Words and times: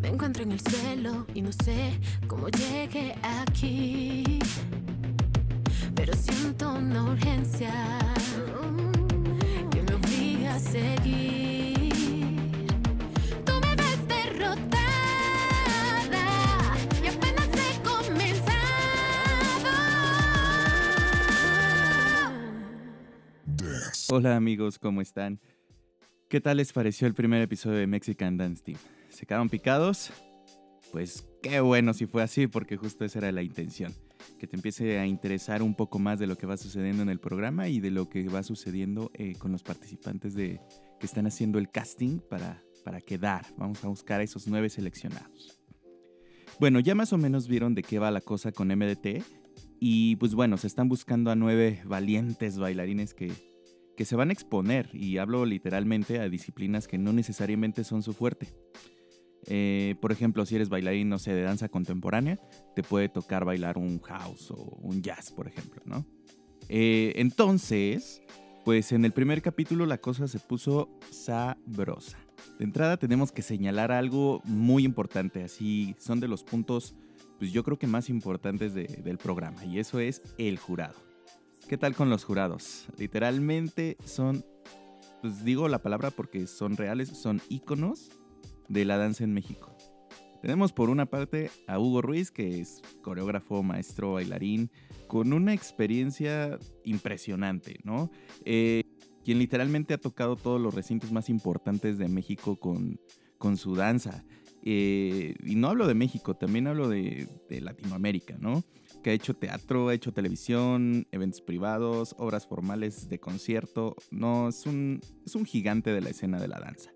Me 0.00 0.08
encuentro 0.08 0.42
en 0.42 0.52
el 0.52 0.60
cielo 0.60 1.26
y 1.34 1.42
no 1.42 1.52
sé 1.52 1.98
cómo 2.26 2.48
llegué 2.48 3.14
aquí. 3.22 4.38
Pero 5.94 6.14
siento 6.14 6.72
una 6.72 7.04
urgencia 7.04 7.70
que 9.70 9.82
me 9.82 9.94
obliga 9.94 10.54
a 10.54 10.58
seguir. 10.58 11.92
Tú 13.44 13.52
me 13.60 13.76
ves 13.76 14.08
derrotada 14.08 14.80
y 17.02 17.06
apenas 17.08 17.48
he 17.54 17.82
comenzado. 17.82 18.56
Hola 24.08 24.36
amigos, 24.36 24.78
¿cómo 24.78 25.02
están? 25.02 25.40
¿Qué 26.28 26.40
tal 26.40 26.56
les 26.56 26.72
pareció 26.72 27.06
el 27.06 27.12
primer 27.14 27.42
episodio 27.42 27.78
de 27.78 27.86
Mexican 27.86 28.38
Dance 28.38 28.62
Team? 28.62 28.78
¿Se 29.20 29.26
quedaron 29.26 29.50
picados? 29.50 30.10
Pues 30.92 31.28
qué 31.42 31.60
bueno 31.60 31.92
si 31.92 32.06
fue 32.06 32.22
así, 32.22 32.46
porque 32.46 32.78
justo 32.78 33.04
esa 33.04 33.18
era 33.18 33.30
la 33.30 33.42
intención. 33.42 33.92
Que 34.38 34.46
te 34.46 34.56
empiece 34.56 34.98
a 34.98 35.06
interesar 35.06 35.62
un 35.62 35.74
poco 35.74 35.98
más 35.98 36.18
de 36.18 36.26
lo 36.26 36.38
que 36.38 36.46
va 36.46 36.56
sucediendo 36.56 37.02
en 37.02 37.10
el 37.10 37.20
programa 37.20 37.68
y 37.68 37.80
de 37.80 37.90
lo 37.90 38.08
que 38.08 38.26
va 38.30 38.42
sucediendo 38.42 39.10
eh, 39.12 39.34
con 39.34 39.52
los 39.52 39.62
participantes 39.62 40.32
de, 40.32 40.58
que 40.98 41.04
están 41.04 41.26
haciendo 41.26 41.58
el 41.58 41.68
casting 41.70 42.20
para, 42.30 42.62
para 42.82 43.02
quedar. 43.02 43.44
Vamos 43.58 43.84
a 43.84 43.88
buscar 43.88 44.20
a 44.20 44.22
esos 44.22 44.46
nueve 44.46 44.70
seleccionados. 44.70 45.60
Bueno, 46.58 46.80
ya 46.80 46.94
más 46.94 47.12
o 47.12 47.18
menos 47.18 47.46
vieron 47.46 47.74
de 47.74 47.82
qué 47.82 47.98
va 47.98 48.10
la 48.10 48.22
cosa 48.22 48.52
con 48.52 48.68
MDT. 48.68 49.22
Y 49.80 50.16
pues 50.16 50.34
bueno, 50.34 50.56
se 50.56 50.66
están 50.66 50.88
buscando 50.88 51.30
a 51.30 51.36
nueve 51.36 51.82
valientes 51.84 52.56
bailarines 52.56 53.12
que, 53.12 53.30
que 53.98 54.06
se 54.06 54.16
van 54.16 54.30
a 54.30 54.32
exponer, 54.32 54.88
y 54.94 55.18
hablo 55.18 55.44
literalmente 55.44 56.20
a 56.20 56.30
disciplinas 56.30 56.88
que 56.88 56.96
no 56.96 57.12
necesariamente 57.12 57.84
son 57.84 58.02
su 58.02 58.14
fuerte. 58.14 58.48
Eh, 59.46 59.94
por 60.00 60.12
ejemplo, 60.12 60.44
si 60.46 60.56
eres 60.56 60.68
bailarín, 60.68 61.08
no 61.08 61.18
sé, 61.18 61.32
de 61.32 61.42
danza 61.42 61.68
contemporánea, 61.68 62.38
te 62.76 62.82
puede 62.82 63.08
tocar 63.08 63.44
bailar 63.44 63.78
un 63.78 64.00
house 64.00 64.50
o 64.50 64.78
un 64.82 65.02
jazz, 65.02 65.32
por 65.32 65.48
ejemplo, 65.48 65.82
¿no? 65.86 66.04
Eh, 66.68 67.14
entonces, 67.16 68.22
pues 68.64 68.92
en 68.92 69.04
el 69.04 69.12
primer 69.12 69.42
capítulo 69.42 69.86
la 69.86 69.98
cosa 69.98 70.28
se 70.28 70.38
puso 70.38 70.90
sabrosa. 71.10 72.18
De 72.58 72.64
entrada 72.64 72.96
tenemos 72.98 73.32
que 73.32 73.42
señalar 73.42 73.92
algo 73.92 74.42
muy 74.44 74.84
importante, 74.84 75.42
así 75.42 75.94
son 75.98 76.20
de 76.20 76.28
los 76.28 76.44
puntos, 76.44 76.94
pues 77.38 77.52
yo 77.52 77.64
creo 77.64 77.78
que 77.78 77.86
más 77.86 78.10
importantes 78.10 78.74
de- 78.74 78.84
del 79.02 79.16
programa, 79.18 79.64
y 79.64 79.78
eso 79.78 79.98
es 80.00 80.22
el 80.38 80.58
jurado. 80.58 80.94
¿Qué 81.68 81.78
tal 81.78 81.94
con 81.94 82.10
los 82.10 82.24
jurados? 82.24 82.86
Literalmente 82.98 83.96
son, 84.04 84.44
pues 85.22 85.44
digo 85.44 85.68
la 85.68 85.80
palabra 85.82 86.10
porque 86.10 86.46
son 86.46 86.76
reales, 86.76 87.08
son 87.08 87.40
íconos 87.48 88.10
de 88.70 88.84
la 88.86 88.96
danza 88.96 89.24
en 89.24 89.34
México. 89.34 89.76
Tenemos 90.40 90.72
por 90.72 90.88
una 90.88 91.04
parte 91.04 91.50
a 91.66 91.78
Hugo 91.78 92.00
Ruiz, 92.00 92.30
que 92.30 92.60
es 92.60 92.80
coreógrafo, 93.02 93.62
maestro, 93.62 94.14
bailarín, 94.14 94.70
con 95.06 95.34
una 95.34 95.52
experiencia 95.52 96.58
impresionante, 96.84 97.80
¿no? 97.84 98.10
Eh, 98.46 98.84
quien 99.22 99.38
literalmente 99.38 99.92
ha 99.92 99.98
tocado 99.98 100.36
todos 100.36 100.58
los 100.58 100.74
recintos 100.74 101.12
más 101.12 101.28
importantes 101.28 101.98
de 101.98 102.08
México 102.08 102.56
con, 102.56 102.98
con 103.36 103.58
su 103.58 103.74
danza. 103.74 104.24
Eh, 104.62 105.34
y 105.44 105.56
no 105.56 105.68
hablo 105.68 105.86
de 105.86 105.94
México, 105.94 106.34
también 106.34 106.66
hablo 106.66 106.88
de, 106.88 107.28
de 107.50 107.60
Latinoamérica, 107.60 108.36
¿no? 108.38 108.64
que 109.02 109.10
ha 109.10 109.12
hecho 109.12 109.34
teatro, 109.34 109.88
ha 109.88 109.94
hecho 109.94 110.12
televisión, 110.12 111.06
eventos 111.10 111.40
privados, 111.40 112.14
obras 112.18 112.46
formales 112.46 113.08
de 113.08 113.18
concierto. 113.18 113.96
No, 114.10 114.48
es 114.48 114.64
un, 114.66 115.00
es 115.24 115.34
un 115.34 115.44
gigante 115.44 115.92
de 115.92 116.00
la 116.00 116.10
escena 116.10 116.38
de 116.38 116.48
la 116.48 116.60
danza. 116.60 116.90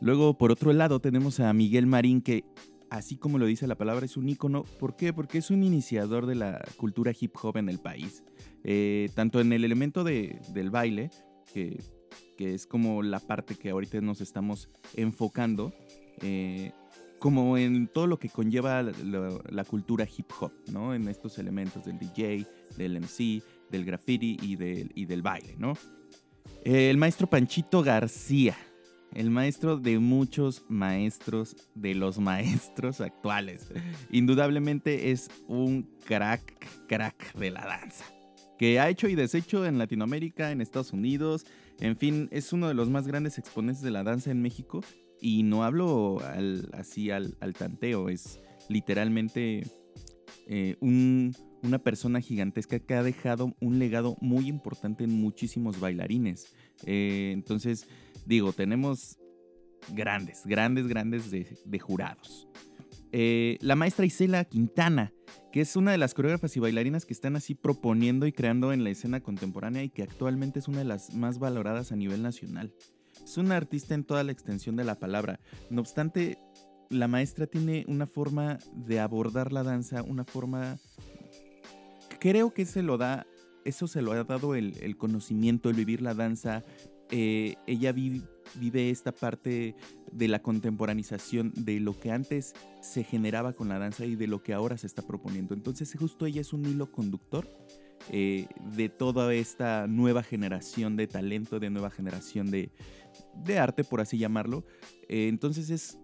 Luego, 0.00 0.36
por 0.36 0.50
otro 0.52 0.72
lado, 0.72 1.00
tenemos 1.00 1.40
a 1.40 1.52
Miguel 1.52 1.86
Marín, 1.86 2.20
que, 2.20 2.44
así 2.90 3.16
como 3.16 3.38
lo 3.38 3.46
dice 3.46 3.66
la 3.66 3.76
palabra, 3.76 4.04
es 4.06 4.16
un 4.16 4.28
ícono. 4.28 4.64
¿Por 4.78 4.96
qué? 4.96 5.12
Porque 5.12 5.38
es 5.38 5.50
un 5.50 5.62
iniciador 5.62 6.26
de 6.26 6.34
la 6.34 6.62
cultura 6.76 7.12
hip 7.18 7.34
hop 7.42 7.56
en 7.56 7.68
el 7.68 7.78
país. 7.78 8.22
Eh, 8.64 9.10
tanto 9.14 9.40
en 9.40 9.52
el 9.52 9.64
elemento 9.64 10.04
de- 10.04 10.40
del 10.52 10.70
baile, 10.70 11.10
que, 11.54 11.80
que 12.36 12.54
es 12.54 12.66
como 12.66 13.02
la 13.02 13.20
parte 13.20 13.54
que 13.54 13.70
ahorita 13.70 14.00
nos 14.00 14.20
estamos 14.20 14.68
enfocando, 14.94 15.72
eh, 16.20 16.72
como 17.18 17.56
en 17.56 17.88
todo 17.88 18.06
lo 18.06 18.18
que 18.18 18.28
conlleva 18.28 18.82
la, 18.82 19.64
cultura 19.64 20.06
hip 20.06 20.26
hop, 20.40 20.52
¿no? 20.70 20.94
En 20.94 21.08
estos 21.08 21.38
elementos 21.38 21.84
del 21.86 21.98
DJ, 21.98 22.46
del 22.76 22.96
MC, 23.00 23.42
del 23.70 23.84
graffiti 23.86 24.36
y 24.42 24.56
del, 24.56 24.92
y 24.94 25.06
del 25.06 25.22
baile, 25.22 25.54
¿no? 25.58 25.72
El 26.64 26.96
maestro 26.98 27.26
Panchito 27.26 27.82
García, 27.82 28.56
el 29.14 29.30
maestro 29.30 29.76
de 29.78 29.98
muchos 29.98 30.64
maestros, 30.68 31.56
de 31.74 31.94
los 31.94 32.18
maestros 32.20 33.00
actuales. 33.00 33.68
Indudablemente 34.10 35.10
es 35.10 35.30
un 35.48 35.88
crack, 36.04 36.86
crack 36.88 37.34
de 37.34 37.50
la 37.50 37.64
danza. 37.66 38.04
Que 38.58 38.80
ha 38.80 38.88
hecho 38.88 39.08
y 39.08 39.14
deshecho 39.14 39.66
en 39.66 39.76
Latinoamérica, 39.78 40.50
en 40.50 40.60
Estados 40.60 40.92
Unidos. 40.92 41.44
En 41.78 41.96
fin, 41.96 42.28
es 42.32 42.52
uno 42.54 42.68
de 42.68 42.74
los 42.74 42.88
más 42.88 43.06
grandes 43.06 43.36
exponentes 43.38 43.82
de 43.82 43.90
la 43.90 44.02
danza 44.02 44.30
en 44.30 44.40
México. 44.40 44.82
Y 45.20 45.42
no 45.42 45.64
hablo 45.64 46.18
así 46.72 47.10
al, 47.10 47.36
al 47.40 47.54
tanteo, 47.54 48.08
es 48.10 48.38
literalmente 48.68 49.62
eh, 50.46 50.76
un- 50.80 51.34
una 51.62 51.78
persona 51.78 52.20
gigantesca 52.20 52.78
que 52.78 52.94
ha 52.94 53.02
dejado 53.02 53.54
un 53.60 53.78
legado 53.78 54.16
muy 54.20 54.46
importante 54.46 55.04
en 55.04 55.10
muchísimos 55.10 55.80
bailarines. 55.80 56.54
Eh, 56.84 57.30
entonces, 57.34 57.88
digo, 58.26 58.52
tenemos 58.52 59.18
grandes, 59.92 60.42
grandes, 60.44 60.86
grandes 60.86 61.30
de, 61.30 61.78
jurados. 61.78 62.48
Eh, 63.12 63.56
la 63.60 63.76
maestra 63.76 64.04
Isela 64.04 64.44
Quintana, 64.44 65.12
que 65.52 65.60
es 65.60 65.76
una 65.76 65.92
de 65.92 65.98
las 65.98 66.12
coreógrafas 66.12 66.56
y 66.56 66.60
bailarinas 66.60 67.06
que 67.06 67.14
están 67.14 67.36
así 67.36 67.54
proponiendo 67.54 68.26
y 68.26 68.32
creando 68.32 68.72
en 68.72 68.84
la 68.84 68.90
escena 68.90 69.20
contemporánea 69.20 69.84
y 69.84 69.90
que 69.90 70.02
actualmente 70.02 70.58
es 70.58 70.68
una 70.68 70.78
de 70.78 70.84
las 70.84 71.14
más 71.14 71.38
valoradas 71.38 71.92
a 71.92 71.96
nivel 71.96 72.22
nacional. 72.22 72.74
Es 73.24 73.38
una 73.38 73.56
artista 73.56 73.94
en 73.94 74.04
toda 74.04 74.24
la 74.24 74.32
extensión 74.32 74.76
de 74.76 74.84
la 74.84 74.96
palabra. 74.96 75.40
No 75.70 75.80
obstante, 75.80 76.38
la 76.90 77.08
maestra 77.08 77.46
tiene 77.46 77.84
una 77.88 78.06
forma 78.06 78.58
de 78.74 79.00
abordar 79.00 79.52
la 79.52 79.62
danza, 79.62 80.02
una 80.02 80.24
forma... 80.24 80.76
Creo 82.18 82.52
que 82.52 82.66
se 82.66 82.82
lo 82.82 82.98
da, 82.98 83.26
eso 83.64 83.86
se 83.86 84.02
lo 84.02 84.12
ha 84.12 84.24
dado 84.24 84.54
el 84.54 84.96
conocimiento, 84.96 85.70
el 85.70 85.76
vivir 85.76 86.02
la 86.02 86.14
danza. 86.14 86.64
Eh, 87.10 87.54
ella 87.66 87.92
vi- 87.92 88.22
vive 88.54 88.90
esta 88.90 89.12
parte 89.12 89.76
de 90.12 90.28
la 90.28 90.40
contemporanización 90.40 91.52
de 91.54 91.78
lo 91.80 91.98
que 91.98 92.10
antes 92.10 92.54
se 92.80 93.04
generaba 93.04 93.52
con 93.52 93.68
la 93.68 93.78
danza 93.78 94.04
y 94.06 94.16
de 94.16 94.26
lo 94.26 94.42
que 94.42 94.52
ahora 94.52 94.76
se 94.76 94.86
está 94.86 95.02
proponiendo. 95.02 95.54
Entonces 95.54 95.94
justo 95.98 96.26
ella 96.26 96.40
es 96.40 96.52
un 96.52 96.64
hilo 96.64 96.90
conductor 96.90 97.48
eh, 98.10 98.46
de 98.76 98.88
toda 98.88 99.32
esta 99.34 99.86
nueva 99.86 100.22
generación 100.22 100.96
de 100.96 101.06
talento, 101.06 101.58
de 101.60 101.70
nueva 101.70 101.90
generación 101.90 102.50
de, 102.50 102.70
de 103.44 103.58
arte, 103.58 103.84
por 103.84 104.00
así 104.00 104.18
llamarlo. 104.18 104.64
Eh, 105.08 105.28
entonces 105.28 105.70
es 105.70 105.98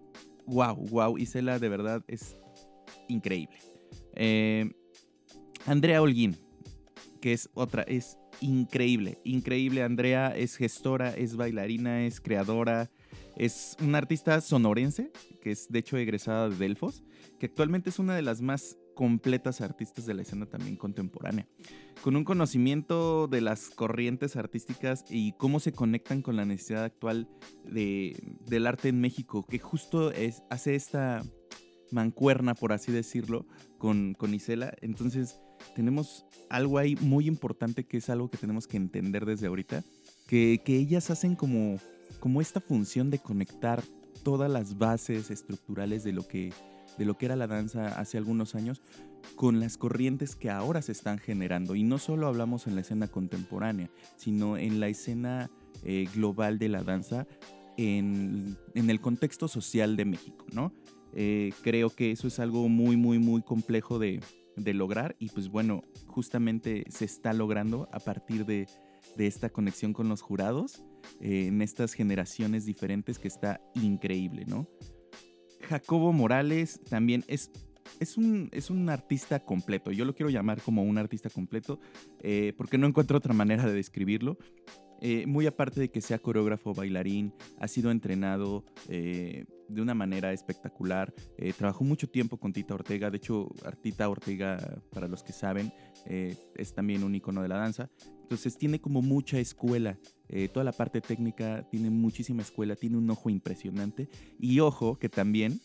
wow, 0.46 0.74
wow, 0.90 1.18
Isela 1.18 1.58
de 1.58 1.68
verdad 1.68 2.04
es 2.08 2.36
increíble. 3.08 3.58
Andrea 5.66 6.02
Holguín, 6.02 6.36
que 7.20 7.32
es 7.32 7.48
otra, 7.54 7.82
es 7.82 8.18
increíble, 8.42 9.20
increíble. 9.24 9.82
Andrea 9.82 10.28
es 10.36 10.56
gestora, 10.56 11.10
es 11.10 11.36
bailarina, 11.36 12.04
es 12.04 12.20
creadora, 12.20 12.90
es 13.36 13.76
una 13.80 13.98
artista 13.98 14.40
sonorense, 14.40 15.10
que 15.40 15.50
es 15.52 15.68
de 15.70 15.78
hecho 15.78 15.96
egresada 15.96 16.48
de 16.48 16.56
Delfos, 16.56 17.02
que 17.38 17.46
actualmente 17.46 17.90
es 17.90 17.98
una 17.98 18.14
de 18.14 18.22
las 18.22 18.40
más 18.42 18.76
completas 18.94 19.60
artistas 19.60 20.04
de 20.06 20.14
la 20.14 20.22
escena 20.22 20.46
también 20.46 20.76
contemporánea, 20.76 21.48
con 22.02 22.16
un 22.16 22.24
conocimiento 22.24 23.26
de 23.26 23.40
las 23.40 23.70
corrientes 23.70 24.36
artísticas 24.36 25.04
y 25.08 25.32
cómo 25.32 25.60
se 25.60 25.72
conectan 25.72 26.20
con 26.20 26.36
la 26.36 26.44
necesidad 26.44 26.84
actual 26.84 27.28
de, 27.64 28.36
del 28.46 28.66
arte 28.66 28.88
en 28.88 29.00
México, 29.00 29.46
que 29.46 29.58
justo 29.58 30.12
es, 30.12 30.42
hace 30.50 30.74
esta 30.74 31.22
mancuerna, 31.90 32.54
por 32.54 32.72
así 32.72 32.92
decirlo, 32.92 33.46
con, 33.78 34.14
con 34.14 34.34
Isela. 34.34 34.74
Entonces, 34.80 35.40
tenemos 35.74 36.24
algo 36.48 36.78
ahí 36.78 36.96
muy 37.00 37.26
importante 37.26 37.84
que 37.84 37.98
es 37.98 38.10
algo 38.10 38.30
que 38.30 38.38
tenemos 38.38 38.66
que 38.66 38.76
entender 38.76 39.24
desde 39.24 39.46
ahorita, 39.46 39.82
que, 40.26 40.60
que 40.64 40.76
ellas 40.76 41.10
hacen 41.10 41.34
como, 41.34 41.78
como 42.20 42.40
esta 42.40 42.60
función 42.60 43.10
de 43.10 43.18
conectar 43.18 43.82
todas 44.22 44.50
las 44.50 44.78
bases 44.78 45.30
estructurales 45.30 46.04
de 46.04 46.12
lo 46.12 46.26
que 46.26 46.52
de 46.98 47.04
lo 47.04 47.16
que 47.16 47.26
era 47.26 47.36
la 47.36 47.46
danza 47.46 47.88
hace 47.98 48.18
algunos 48.18 48.54
años 48.54 48.82
con 49.36 49.60
las 49.60 49.76
corrientes 49.76 50.36
que 50.36 50.50
ahora 50.50 50.82
se 50.82 50.92
están 50.92 51.18
generando. 51.18 51.74
Y 51.74 51.84
no 51.84 51.98
solo 51.98 52.26
hablamos 52.26 52.66
en 52.66 52.74
la 52.74 52.82
escena 52.82 53.08
contemporánea, 53.08 53.90
sino 54.16 54.56
en 54.56 54.80
la 54.80 54.88
escena 54.88 55.50
eh, 55.84 56.06
global 56.14 56.58
de 56.58 56.68
la 56.68 56.82
danza 56.82 57.26
en, 57.76 58.58
en 58.74 58.90
el 58.90 59.00
contexto 59.00 59.48
social 59.48 59.96
de 59.96 60.04
México, 60.04 60.44
¿no? 60.52 60.72
Eh, 61.14 61.52
creo 61.62 61.90
que 61.90 62.10
eso 62.10 62.26
es 62.28 62.38
algo 62.38 62.68
muy, 62.68 62.96
muy, 62.96 63.18
muy 63.18 63.42
complejo 63.42 63.98
de, 63.98 64.20
de 64.56 64.74
lograr 64.74 65.16
y 65.18 65.28
pues 65.28 65.48
bueno, 65.48 65.82
justamente 66.06 66.84
se 66.88 67.04
está 67.04 67.32
logrando 67.32 67.88
a 67.92 68.00
partir 68.00 68.44
de, 68.46 68.66
de 69.16 69.26
esta 69.26 69.50
conexión 69.50 69.92
con 69.92 70.08
los 70.08 70.22
jurados 70.22 70.84
eh, 71.20 71.46
en 71.48 71.62
estas 71.62 71.92
generaciones 71.94 72.64
diferentes 72.64 73.18
que 73.18 73.28
está 73.28 73.60
increíble, 73.74 74.44
¿no? 74.46 74.68
Jacobo 75.68 76.12
Morales 76.12 76.80
también 76.88 77.24
es, 77.28 77.50
es, 78.00 78.16
un, 78.16 78.48
es 78.52 78.70
un 78.70 78.88
artista 78.90 79.40
completo. 79.40 79.90
Yo 79.90 80.04
lo 80.04 80.14
quiero 80.14 80.30
llamar 80.30 80.60
como 80.60 80.82
un 80.82 80.98
artista 80.98 81.30
completo 81.30 81.78
eh, 82.20 82.52
porque 82.56 82.78
no 82.78 82.86
encuentro 82.86 83.18
otra 83.18 83.34
manera 83.34 83.64
de 83.64 83.72
describirlo. 83.72 84.36
Eh, 85.04 85.26
muy 85.26 85.48
aparte 85.48 85.80
de 85.80 85.90
que 85.90 86.00
sea 86.00 86.20
coreógrafo, 86.20 86.72
bailarín, 86.74 87.34
ha 87.58 87.66
sido 87.66 87.90
entrenado 87.90 88.64
eh, 88.88 89.46
de 89.68 89.82
una 89.82 89.94
manera 89.94 90.32
espectacular. 90.32 91.12
trabajó 91.58 91.82
mucho 91.82 92.08
tiempo 92.08 92.38
con 92.38 92.52
Tita 92.52 92.74
Ortega. 92.74 93.10
De 93.10 93.16
hecho, 93.16 93.48
Tita 93.82 94.08
Ortega, 94.08 94.80
para 94.92 95.08
los 95.08 95.24
que 95.24 95.32
saben, 95.32 95.72
es 96.06 96.74
también 96.74 97.02
un 97.02 97.14
icono 97.14 97.42
de 97.42 97.48
la 97.48 97.56
danza. 97.56 97.90
Entonces 98.22 98.56
tiene 98.56 98.80
como 98.80 99.02
mucha 99.02 99.40
escuela. 99.40 99.98
toda 100.52 100.62
la 100.62 100.72
parte 100.72 101.00
técnica 101.00 101.66
tiene 101.68 101.90
muchísima 101.90 102.42
escuela, 102.42 102.76
tiene 102.76 102.98
un 102.98 103.10
ojo 103.10 103.28
impresionante. 103.28 104.08
Y 104.38 104.60
ojo 104.60 104.98
que 104.98 105.08
también 105.08 105.60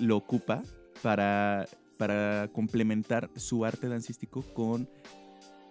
lo 0.00 0.16
ocupa 0.16 0.62
para, 1.02 1.66
para 1.98 2.50
complementar 2.52 3.30
su 3.36 3.64
arte 3.64 3.88
dancístico 3.88 4.42
con 4.54 4.88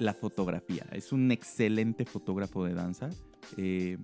la 0.02 0.14
fotografía. 0.14 0.86
Es 0.92 1.12
un 1.12 1.32
excelente 1.32 2.06
fotógrafo 2.06 2.66
de 2.66 2.74
danza, 2.74 3.10
eh, 3.58 3.98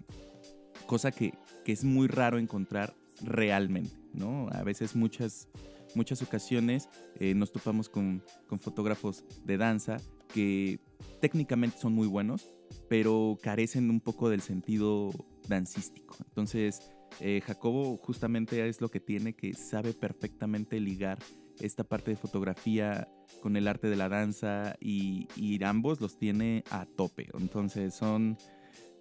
cosa 0.86 1.12
que, 1.12 1.34
es 1.66 1.84
muy 1.84 2.08
raro 2.08 2.38
encontrar 2.38 2.96
realmente, 3.22 3.92
¿no? 4.14 4.48
A 4.52 4.64
veces 4.64 4.96
muchas, 4.96 5.50
muchas 5.96 6.22
ocasiones 6.22 6.88
eh, 7.20 7.34
nos 7.34 7.52
topamos 7.52 7.90
con, 7.90 8.24
con 8.48 8.60
fotógrafos 8.60 9.26
de 9.44 9.58
danza 9.58 9.98
que 10.34 10.80
técnicamente 11.20 11.78
son 11.78 11.94
muy 11.94 12.08
buenos, 12.08 12.50
pero 12.88 13.38
carecen 13.42 13.90
un 13.90 14.00
poco 14.00 14.30
del 14.30 14.42
sentido 14.42 15.12
dancístico. 15.50 16.16
Entonces, 16.26 16.82
eh, 17.20 17.42
Jacobo 17.46 17.98
justamente 17.98 18.68
es 18.68 18.80
lo 18.80 18.90
que 18.90 19.00
tiene, 19.00 19.34
que 19.34 19.54
sabe 19.54 19.94
perfectamente 19.94 20.80
ligar 20.80 21.20
esta 21.60 21.84
parte 21.84 22.12
de 22.12 22.18
fotografía 22.18 23.10
con 23.42 23.58
el 23.58 23.68
arte 23.68 23.88
de 23.90 23.96
la 23.96 24.10
danza 24.10 24.76
y, 24.80 25.28
ambos 25.64 26.00
los 26.00 26.18
tiene 26.18 26.64
a 26.70 26.86
tope. 26.86 27.28
Entonces 27.38 27.94
son, 27.94 28.38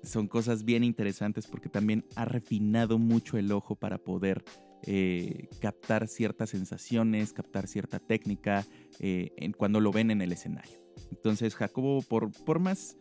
son 0.02 0.26
cosas 0.26 0.64
bien 0.64 0.84
interesantes 0.84 1.46
porque 1.46 1.68
también 1.68 2.04
ha 2.16 2.24
refinado 2.24 2.98
mucho 2.98 3.38
el 3.38 3.52
ojo 3.52 3.76
para 3.76 3.98
poder 3.98 4.44
eh, 4.82 5.48
captar 5.60 6.08
ciertas 6.08 6.50
sensaciones, 6.50 7.32
captar 7.32 7.68
cierta 7.68 7.98
técnica 7.98 8.64
eh, 8.98 9.30
en, 9.36 9.52
cuando 9.52 9.80
lo 9.80 9.92
ven 9.92 10.10
en 10.10 10.22
el 10.22 10.32
escenario. 10.32 10.78
Entonces 11.10 11.54
Jacobo, 11.54 12.02
por, 12.02 12.32
por 12.44 12.58
más 12.58 12.96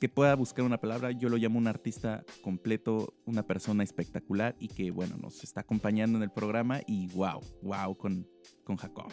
que 0.00 0.08
pueda 0.08 0.34
buscar 0.34 0.64
una 0.64 0.80
palabra, 0.80 1.12
yo 1.12 1.28
lo 1.28 1.36
llamo 1.36 1.58
un 1.58 1.66
artista 1.66 2.24
completo, 2.40 3.12
una 3.26 3.42
persona 3.42 3.84
espectacular 3.84 4.56
y 4.58 4.68
que, 4.68 4.90
bueno, 4.90 5.18
nos 5.18 5.44
está 5.44 5.60
acompañando 5.60 6.16
en 6.16 6.24
el 6.24 6.30
programa 6.30 6.80
y 6.86 7.06
wow, 7.08 7.40
wow 7.62 7.94
con, 7.96 8.26
con 8.64 8.76
Jacob. 8.76 9.12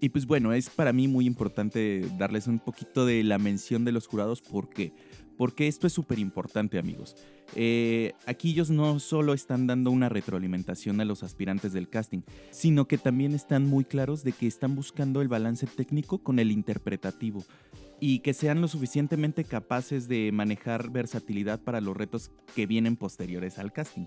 Y 0.00 0.08
pues 0.08 0.26
bueno, 0.26 0.52
es 0.52 0.70
para 0.70 0.92
mí 0.92 1.08
muy 1.08 1.26
importante 1.26 2.08
darles 2.18 2.46
un 2.46 2.58
poquito 2.58 3.04
de 3.04 3.22
la 3.22 3.38
mención 3.38 3.84
de 3.84 3.92
los 3.92 4.06
jurados. 4.06 4.40
¿Por 4.40 4.70
qué? 4.70 4.92
Porque 5.36 5.68
esto 5.68 5.86
es 5.86 5.92
súper 5.92 6.18
importante, 6.18 6.78
amigos. 6.78 7.16
Eh, 7.54 8.12
aquí 8.26 8.50
ellos 8.50 8.70
no 8.70 8.98
solo 8.98 9.34
están 9.34 9.66
dando 9.66 9.90
una 9.90 10.08
retroalimentación 10.08 11.00
a 11.00 11.04
los 11.04 11.22
aspirantes 11.22 11.72
del 11.72 11.88
casting, 11.88 12.22
sino 12.50 12.86
que 12.86 12.98
también 12.98 13.34
están 13.34 13.66
muy 13.66 13.84
claros 13.84 14.24
de 14.24 14.32
que 14.32 14.46
están 14.46 14.74
buscando 14.74 15.20
el 15.20 15.28
balance 15.28 15.66
técnico 15.66 16.18
con 16.18 16.38
el 16.38 16.50
interpretativo 16.50 17.44
y 18.00 18.20
que 18.20 18.32
sean 18.32 18.60
lo 18.60 18.68
suficientemente 18.68 19.44
capaces 19.44 20.08
de 20.08 20.30
manejar 20.32 20.90
versatilidad 20.90 21.60
para 21.60 21.80
los 21.82 21.96
retos 21.96 22.30
que 22.54 22.66
vienen 22.66 22.96
posteriores 22.96 23.58
al 23.58 23.72
casting. 23.72 24.06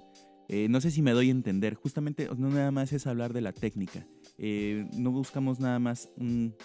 Eh, 0.50 0.68
no 0.69 0.81
sé 0.81 0.92
si 0.92 1.01
me 1.01 1.12
doy 1.12 1.30
a 1.30 1.31
entender, 1.31 1.75
justamente 1.75 2.28
no 2.38 2.50
nada 2.50 2.72
más 2.72 2.92
es 2.92 3.07
hablar 3.07 3.34
de 3.34 3.42
la 3.42 3.54
técnica, 3.54 4.06
eh, 4.38 4.88
no 4.97 5.12
buscamos 5.12 5.59
nada 5.59 5.80
más 5.80 6.09
un, 6.18 6.56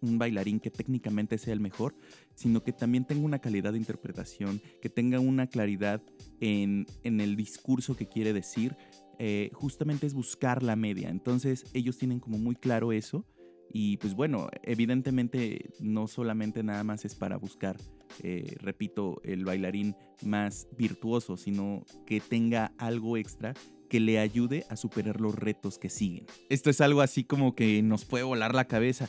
bailarín 0.00 0.60
que 0.60 0.70
técnicamente 0.70 1.38
sea 1.38 1.54
el 1.54 1.60
mejor, 1.60 1.96
sino 2.34 2.62
que 2.62 2.72
también 2.74 3.06
tenga 3.06 3.24
una 3.24 3.38
calidad 3.38 3.72
de 3.72 3.78
interpretación, 3.78 4.60
que 4.82 4.90
tenga 4.90 5.18
una 5.18 5.46
claridad 5.46 6.02
en, 6.40 6.86
el 7.02 7.36
discurso 7.36 7.96
que 7.96 8.06
quiere 8.06 8.34
decir, 8.34 8.76
eh, 9.18 9.50
justamente 9.54 10.06
es 10.06 10.12
buscar 10.12 10.62
la 10.62 10.76
media, 10.76 11.08
entonces 11.08 11.64
ellos 11.72 11.96
tienen 11.96 12.20
como 12.20 12.38
muy 12.38 12.54
claro 12.54 12.92
eso. 12.92 13.24
Y 13.72 13.96
pues 13.96 14.14
bueno, 14.14 14.48
evidentemente 14.62 15.70
no 15.80 16.06
solamente 16.06 16.62
nada 16.62 16.84
más 16.84 17.04
es 17.04 17.14
para 17.16 17.38
buscar, 17.38 17.76
eh, 18.22 18.54
repito, 18.60 19.20
el 19.24 19.44
bailarín 19.44 19.96
más 20.22 20.68
virtuoso, 20.78 21.36
sino 21.36 21.82
que 22.06 22.20
tenga 22.20 22.72
algo 22.78 23.16
extra 23.16 23.54
que 23.88 24.00
le 24.00 24.18
ayude 24.18 24.64
a 24.68 24.76
superar 24.76 25.20
los 25.20 25.34
retos 25.34 25.78
que 25.78 25.88
siguen. 25.88 26.26
Esto 26.48 26.70
es 26.70 26.80
algo 26.80 27.00
así 27.00 27.24
como 27.24 27.54
que 27.54 27.82
nos 27.82 28.04
puede 28.04 28.24
volar 28.24 28.54
la 28.54 28.66
cabeza. 28.66 29.08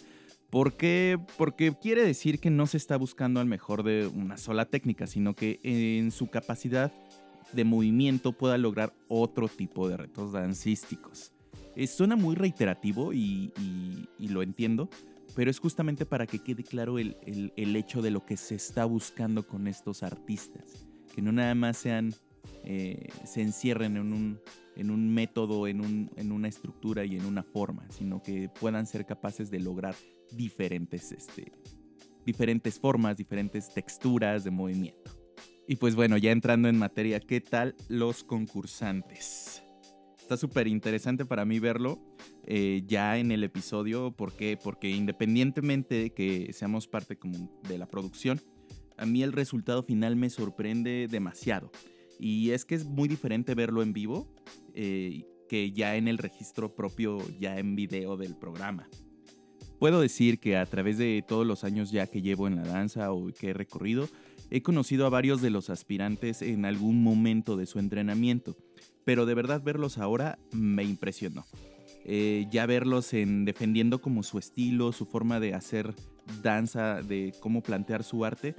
¿Por 0.50 0.77
qué? 0.77 1.19
Porque 1.38 1.74
quiere 1.81 2.06
decir 2.06 2.39
que 2.39 2.50
no 2.50 2.68
se 2.68 2.77
está 2.77 2.98
buscando 2.98 3.39
al 3.39 3.45
mejor 3.45 3.83
de 3.83 4.07
una 4.07 4.38
sola 4.38 4.66
técnica, 4.66 5.07
sino 5.07 5.33
que 5.33 5.60
en 5.63 6.12
su 6.12 6.27
capacidad 6.27 6.94
de 7.51 7.63
movimiento 7.63 8.31
pueda 8.31 8.57
lograr 8.57 8.94
otro 9.07 9.48
tipo 9.48 9.89
de 9.89 9.98
retos 9.98 10.31
dancísticos. 10.31 11.31
Eh, 11.75 11.88
suena 11.88 12.16
muy 12.16 12.36
reiterativo 12.36 13.12
y, 13.13 13.51
lo 14.19 14.42
entiendo, 14.42 14.89
pero 15.36 15.51
es 15.51 15.60
justamente 15.60 16.06
para 16.06 16.25
que 16.25 16.39
quede 16.39 16.63
claro 16.63 17.00
el, 17.00 17.16
hecho 17.56 18.01
de 18.01 18.12
lo 18.12 18.25
que 18.25 18.38
se 18.38 18.56
está 18.56 18.86
buscando 18.86 19.44
con 19.44 19.68
estos 19.68 20.04
artistas. 20.04 20.88
Que 21.13 21.21
no 21.21 21.31
nada 21.31 21.56
más 21.56 21.78
sean, 21.78 22.13
eh, 22.63 23.07
se 23.25 23.42
encierren 23.42 23.98
en 23.98 24.13
un, 24.13 24.39
en 24.75 24.92
un 24.92 25.13
método, 25.13 25.68
en, 25.68 25.81
un, 25.81 26.12
en, 26.16 26.31
una 26.31 26.48
estructura 26.48 27.06
y 27.06 27.16
en 27.16 27.25
una 27.25 27.44
forma, 27.44 27.86
sino 27.89 28.22
que 28.22 28.50
puedan 28.60 28.86
ser 28.86 29.06
capaces 29.06 29.50
de 29.50 29.60
lograr 29.60 29.95
diferentes, 30.31 31.12
este, 31.12 31.51
diferentes 32.25 32.80
formas, 32.80 33.18
diferentes 33.18 33.74
texturas 33.74 34.44
de 34.44 34.51
movimiento. 34.51 35.12
Y 35.68 35.77
pues 35.77 35.95
bueno, 35.95 36.18
ya 36.18 36.31
entrando 36.31 36.69
en 36.69 36.77
materia, 36.77 37.19
¿qué 37.19 37.42
tal 37.42 37.75
los 37.89 38.24
concursantes? 38.24 39.66
está 40.25 40.38
súper 40.38 40.68
interesante 40.68 41.24
para 41.24 41.45
mí 41.45 41.60
verlo 41.60 42.00
eh, 42.48 42.81
ya 42.88 43.19
en 43.19 43.31
el 43.31 43.44
episodio. 43.44 44.12
¿Por 44.12 44.33
qué? 44.33 44.57
Porque 44.62 44.89
independientemente 44.89 45.95
de 45.95 46.10
que 46.16 46.51
seamos 46.51 46.88
parte 46.88 47.16
como 47.16 47.62
de 47.69 47.78
la 47.78 47.86
producción, 47.86 48.42
a 48.98 49.06
mí 49.06 49.21
el 49.21 49.33
resultado 49.33 49.83
final 49.83 50.16
me 50.16 50.31
sorprende 50.31 51.07
demasiado. 51.07 51.71
Y 52.19 52.52
es 52.52 52.66
que 52.66 52.76
es 52.76 52.86
muy 52.86 53.07
diferente 53.07 53.56
verlo 53.56 53.81
en 53.81 53.94
vivo 53.94 54.34
eh, 54.74 55.26
que 55.50 55.72
ya 55.72 55.95
en 55.95 56.07
el 56.07 56.18
registro 56.18 56.76
propio, 56.76 57.19
ya 57.40 57.60
en 57.60 57.76
video 57.76 58.18
del 58.18 58.36
programa. 58.36 58.90
Puedo 59.80 60.00
decir 60.00 60.40
que 60.40 60.57
a 60.57 60.66
través 60.66 60.98
de 60.98 61.24
todos 61.28 61.45
los 61.45 61.64
años 61.64 61.92
ya 61.92 62.07
que 62.07 62.22
llevo 62.22 62.48
en 62.48 62.56
la 62.56 62.64
danza 62.64 63.12
o 63.12 63.28
que 63.28 63.50
he 63.50 63.54
recorrido, 63.54 64.07
he 64.50 64.62
conocido 64.62 65.06
a 65.06 65.10
varios 65.10 65.42
de 65.42 65.50
los 65.50 65.69
aspirantes 65.69 66.42
en 66.42 66.66
algún 66.66 67.04
momento 67.04 67.57
de 67.57 67.66
su 67.66 67.80
entrenamiento 67.80 68.56
pero 69.06 69.26
de 69.26 69.36
verdad 69.36 69.62
verlos 69.64 69.98
ahora 69.98 70.38
me 70.52 70.84
impresionó. 70.84 71.45
Eh, 72.04 72.48
ya 72.52 72.66
verlos 72.66 73.14
en 73.14 73.45
defendiendo 73.45 74.02
como 74.02 74.24
su 74.24 74.38
estilo, 74.38 74.92
su 74.92 75.06
forma 75.06 75.40
de 75.40 75.54
hacer 75.54 75.95
danza, 76.44 77.02
de 77.02 77.34
cómo 77.40 77.62
plantear 77.62 78.04
su 78.04 78.26
arte, 78.26 78.56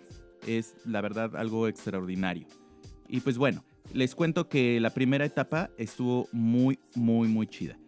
es 0.47 0.75
la 0.85 1.01
verdad 1.01 1.37
algo 1.37 1.69
extraordinario. 1.69 2.47
Y 3.09 3.21
pues 3.21 3.39
bueno, 3.39 3.65
les 3.93 4.15
cuento 4.15 4.49
que 4.49 4.81
la 4.81 4.91
primera 4.91 5.25
etapa 5.25 5.71
estuvo 5.79 6.29
muy, 6.33 6.79
muy, 6.95 7.29
muy 7.29 7.47
chida. 7.47 7.79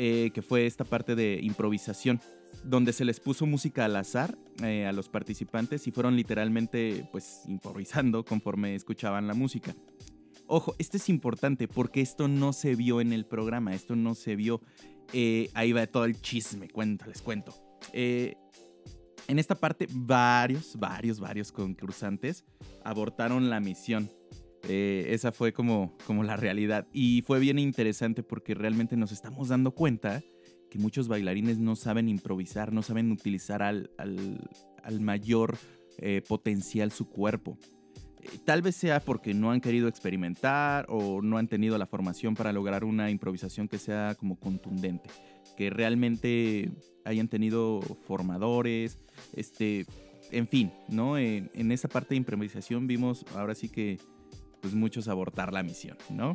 Eh, 0.00 0.30
que 0.32 0.42
fue 0.42 0.64
esta 0.64 0.84
parte 0.84 1.16
de 1.16 1.40
improvisación, 1.42 2.20
donde 2.62 2.92
se 2.92 3.04
les 3.04 3.18
puso 3.18 3.46
música 3.46 3.84
al 3.84 3.96
azar 3.96 4.38
eh, 4.62 4.86
a 4.86 4.92
los 4.92 5.08
participantes 5.08 5.88
y 5.88 5.90
fueron 5.90 6.14
literalmente 6.14 7.08
pues 7.10 7.42
improvisando 7.48 8.24
conforme 8.24 8.76
escuchaban 8.76 9.26
la 9.26 9.34
música. 9.34 9.74
Ojo, 10.46 10.76
esto 10.78 10.98
es 10.98 11.08
importante 11.08 11.66
porque 11.66 12.00
esto 12.00 12.28
no 12.28 12.52
se 12.52 12.76
vio 12.76 13.00
en 13.00 13.12
el 13.12 13.26
programa, 13.26 13.74
esto 13.74 13.96
no 13.96 14.14
se 14.14 14.36
vio. 14.36 14.60
Eh, 15.12 15.50
ahí 15.54 15.72
va 15.72 15.84
todo 15.88 16.04
el 16.04 16.20
chisme, 16.20 16.68
cuento, 16.68 17.06
les 17.06 17.20
cuento. 17.20 17.52
En 17.92 19.38
esta 19.40 19.56
parte, 19.56 19.88
varios, 19.90 20.76
varios, 20.78 21.18
varios 21.18 21.50
concursantes 21.50 22.44
abortaron 22.84 23.50
la 23.50 23.58
misión. 23.58 24.08
Eh, 24.68 25.06
esa 25.10 25.32
fue 25.32 25.52
como, 25.52 25.96
como 26.06 26.24
la 26.24 26.36
realidad. 26.36 26.86
Y 26.92 27.22
fue 27.22 27.38
bien 27.38 27.58
interesante 27.58 28.22
porque 28.22 28.54
realmente 28.54 28.96
nos 28.96 29.12
estamos 29.12 29.48
dando 29.48 29.72
cuenta 29.72 30.22
que 30.70 30.78
muchos 30.78 31.08
bailarines 31.08 31.58
no 31.58 31.76
saben 31.76 32.08
improvisar, 32.08 32.72
no 32.72 32.82
saben 32.82 33.12
utilizar 33.12 33.62
al, 33.62 33.90
al, 33.96 35.00
mayor 35.00 35.56
potencial 36.28 36.92
su 36.92 37.08
cuerpo. 37.08 37.58
Tal 38.44 38.62
vez 38.62 38.76
sea 38.76 39.00
porque 39.00 39.34
no 39.34 39.50
han 39.50 39.60
querido 39.60 39.88
experimentar 39.88 40.86
o 40.88 41.22
no 41.22 41.38
han 41.38 41.48
tenido 41.48 41.78
la 41.78 41.86
formación 41.86 42.34
para 42.34 42.52
lograr 42.52 42.84
una 42.84 43.10
improvisación 43.10 43.68
que 43.68 43.78
sea 43.78 44.14
como 44.18 44.38
contundente, 44.38 45.08
que 45.56 45.70
realmente 45.70 46.70
hayan 47.04 47.28
tenido 47.28 47.80
formadores, 48.06 48.98
este, 49.34 49.86
en 50.30 50.46
fin, 50.46 50.72
¿no? 50.88 51.16
En, 51.18 51.72
esa 51.72 51.88
parte 51.88 52.10
de 52.10 52.16
improvisación 52.16 52.86
vimos 52.86 53.24
ahora 53.34 53.54
sí 53.54 53.68
que 53.68 53.98
pues 54.60 54.74
muchos 54.74 55.08
abortar 55.08 55.52
la 55.52 55.62
misión, 55.62 55.96
¿no? 56.10 56.34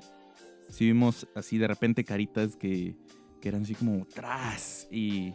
sí 0.69 0.85
vimos 0.85 1.27
así 1.35 1.57
de 1.57 1.67
repente 1.67 2.03
caritas 2.03 2.55
que, 2.55 2.95
que 3.41 3.49
eran 3.49 3.63
así 3.63 3.75
como 3.75 4.05
tras 4.05 4.87
y, 4.91 5.33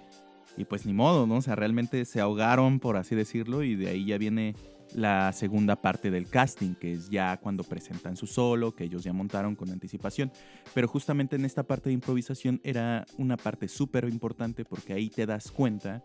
y 0.56 0.64
pues 0.64 0.86
ni 0.86 0.92
modo, 0.92 1.26
¿no? 1.26 1.36
O 1.36 1.42
sea, 1.42 1.54
realmente 1.54 2.04
se 2.04 2.20
ahogaron, 2.20 2.80
por 2.80 2.96
así 2.96 3.14
decirlo, 3.14 3.62
y 3.62 3.76
de 3.76 3.88
ahí 3.88 4.06
ya 4.06 4.18
viene 4.18 4.54
la 4.94 5.32
segunda 5.32 5.76
parte 5.76 6.10
del 6.10 6.28
casting, 6.28 6.74
que 6.74 6.92
es 6.92 7.10
ya 7.10 7.36
cuando 7.36 7.62
presentan 7.62 8.16
su 8.16 8.26
solo, 8.26 8.74
que 8.74 8.84
ellos 8.84 9.04
ya 9.04 9.12
montaron 9.12 9.54
con 9.54 9.70
anticipación. 9.70 10.32
Pero 10.74 10.88
justamente 10.88 11.36
en 11.36 11.44
esta 11.44 11.62
parte 11.62 11.90
de 11.90 11.94
improvisación 11.94 12.60
era 12.64 13.06
una 13.18 13.36
parte 13.36 13.68
súper 13.68 14.08
importante 14.08 14.64
porque 14.64 14.94
ahí 14.94 15.10
te 15.10 15.26
das 15.26 15.50
cuenta 15.50 16.04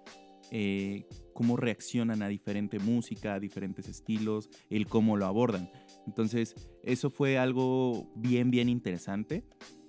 eh, 0.51 1.07
cómo 1.33 1.55
reaccionan 1.55 2.21
a 2.21 2.27
diferente 2.27 2.77
música, 2.77 3.35
a 3.35 3.39
diferentes 3.39 3.87
estilos, 3.87 4.49
el 4.69 4.85
cómo 4.87 5.17
lo 5.17 5.25
abordan. 5.25 5.69
Entonces, 6.07 6.55
eso 6.83 7.09
fue 7.09 7.37
algo 7.37 8.11
bien, 8.15 8.51
bien 8.51 8.69
interesante. 8.69 9.43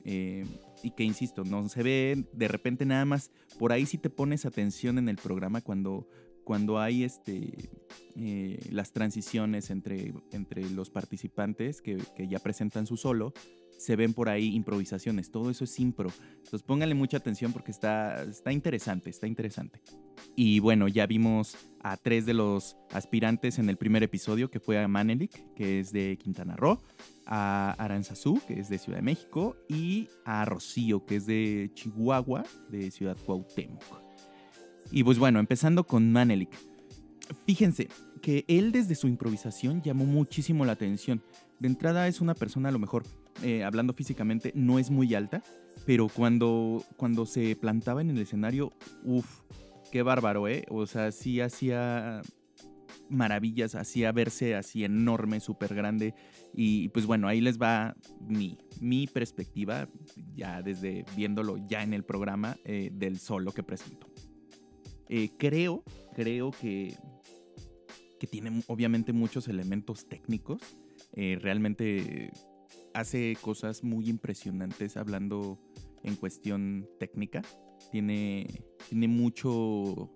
Eh, 0.04 0.44
y 0.82 0.90
que, 0.90 1.02
insisto, 1.02 1.44
no 1.44 1.68
se 1.68 1.82
ve 1.82 2.26
de 2.32 2.48
repente 2.48 2.84
nada 2.84 3.04
más. 3.04 3.30
Por 3.58 3.72
ahí 3.72 3.86
si 3.86 3.98
te 3.98 4.10
pones 4.10 4.44
atención 4.44 4.98
en 4.98 5.08
el 5.08 5.16
programa 5.16 5.62
cuando 5.62 6.06
cuando 6.44 6.78
hay 6.78 7.02
este, 7.02 7.70
eh, 8.16 8.58
las 8.70 8.92
transiciones 8.92 9.70
entre, 9.70 10.14
entre 10.30 10.68
los 10.70 10.90
participantes 10.90 11.82
que, 11.82 11.98
ya 12.28 12.38
presentan 12.38 12.86
su 12.86 12.96
solo, 12.96 13.32
se 13.78 13.96
ven 13.96 14.14
por 14.14 14.28
ahí 14.28 14.54
improvisaciones, 14.54 15.30
todo 15.30 15.50
eso 15.50 15.64
es 15.64 15.78
impro. 15.78 16.10
Entonces 16.36 16.62
pónganle 16.62 16.94
mucha 16.94 17.16
atención 17.16 17.52
porque 17.52 17.70
está, 17.70 18.22
está 18.24 18.52
interesante, 18.52 19.10
está 19.10 19.26
interesante. 19.26 19.80
Y 20.36 20.58
bueno, 20.58 20.88
ya 20.88 21.06
vimos 21.06 21.56
a 21.82 21.96
tres 21.96 22.26
de 22.26 22.34
los 22.34 22.76
aspirantes 22.92 23.58
en 23.58 23.68
el 23.68 23.76
primer 23.76 24.02
episodio, 24.02 24.50
que 24.50 24.60
fue 24.60 24.78
a 24.82 24.88
Manelik, 24.88 25.54
que 25.54 25.80
es 25.80 25.92
de 25.92 26.18
Quintana 26.18 26.56
Roo, 26.56 26.80
a 27.26 27.74
Aranzazú, 27.78 28.40
que 28.46 28.58
es 28.58 28.68
de 28.68 28.78
Ciudad 28.78 28.98
de 28.98 29.04
México, 29.04 29.56
y 29.68 30.08
a 30.24 30.44
Rocío, 30.44 31.04
que 31.06 31.16
es 31.16 31.26
de 31.26 31.70
Chihuahua, 31.74 32.44
de 32.70 32.90
Ciudad 32.90 33.16
Cuauhtémoc. 33.24 33.82
Y 34.90 35.04
pues 35.04 35.18
bueno, 35.18 35.40
empezando 35.40 35.84
con 35.84 36.10
Manelik. 36.12 36.50
Fíjense 37.46 37.88
que 38.20 38.44
él 38.48 38.72
desde 38.72 38.94
su 38.94 39.08
improvisación 39.08 39.82
llamó 39.82 40.04
muchísimo 40.04 40.64
la 40.64 40.72
atención. 40.72 41.22
De 41.58 41.68
entrada 41.68 42.08
es 42.08 42.20
una 42.20 42.34
persona 42.34 42.70
a 42.70 42.72
lo 42.72 42.78
mejor, 42.78 43.04
eh, 43.42 43.64
hablando 43.64 43.92
físicamente, 43.92 44.52
no 44.54 44.78
es 44.78 44.90
muy 44.90 45.14
alta, 45.14 45.42
pero 45.86 46.08
cuando, 46.08 46.84
cuando 46.96 47.26
se 47.26 47.56
plantaba 47.56 48.00
en 48.00 48.10
el 48.10 48.18
escenario, 48.18 48.72
uff, 49.04 49.40
qué 49.90 50.02
bárbaro, 50.02 50.48
¿eh? 50.48 50.64
O 50.70 50.86
sea, 50.86 51.12
sí 51.12 51.40
hacía 51.40 52.22
maravillas, 53.10 53.74
hacía 53.74 54.12
verse 54.12 54.54
así 54.54 54.84
enorme, 54.84 55.40
súper 55.40 55.74
grande. 55.74 56.14
Y 56.54 56.88
pues 56.88 57.06
bueno, 57.06 57.28
ahí 57.28 57.40
les 57.40 57.60
va 57.60 57.96
mi, 58.20 58.56
mi 58.80 59.06
perspectiva, 59.06 59.88
ya 60.34 60.62
desde 60.62 61.04
viéndolo 61.16 61.56
ya 61.66 61.82
en 61.82 61.92
el 61.92 62.04
programa 62.04 62.56
eh, 62.64 62.90
del 62.92 63.18
solo 63.18 63.52
que 63.52 63.62
presentó. 63.62 64.08
Eh, 65.08 65.30
creo, 65.36 65.82
creo 66.14 66.50
que, 66.50 66.94
que 68.18 68.26
tiene 68.26 68.62
obviamente 68.68 69.12
muchos 69.12 69.48
elementos 69.48 70.08
técnicos. 70.08 70.60
Realmente 71.16 72.32
hace 72.94 73.36
cosas 73.40 73.84
muy 73.84 74.08
impresionantes 74.08 74.96
hablando 74.96 75.58
en 76.02 76.16
cuestión 76.16 76.88
técnica. 76.98 77.42
Tiene, 77.90 78.64
tiene 78.88 79.08
mucho, 79.08 80.12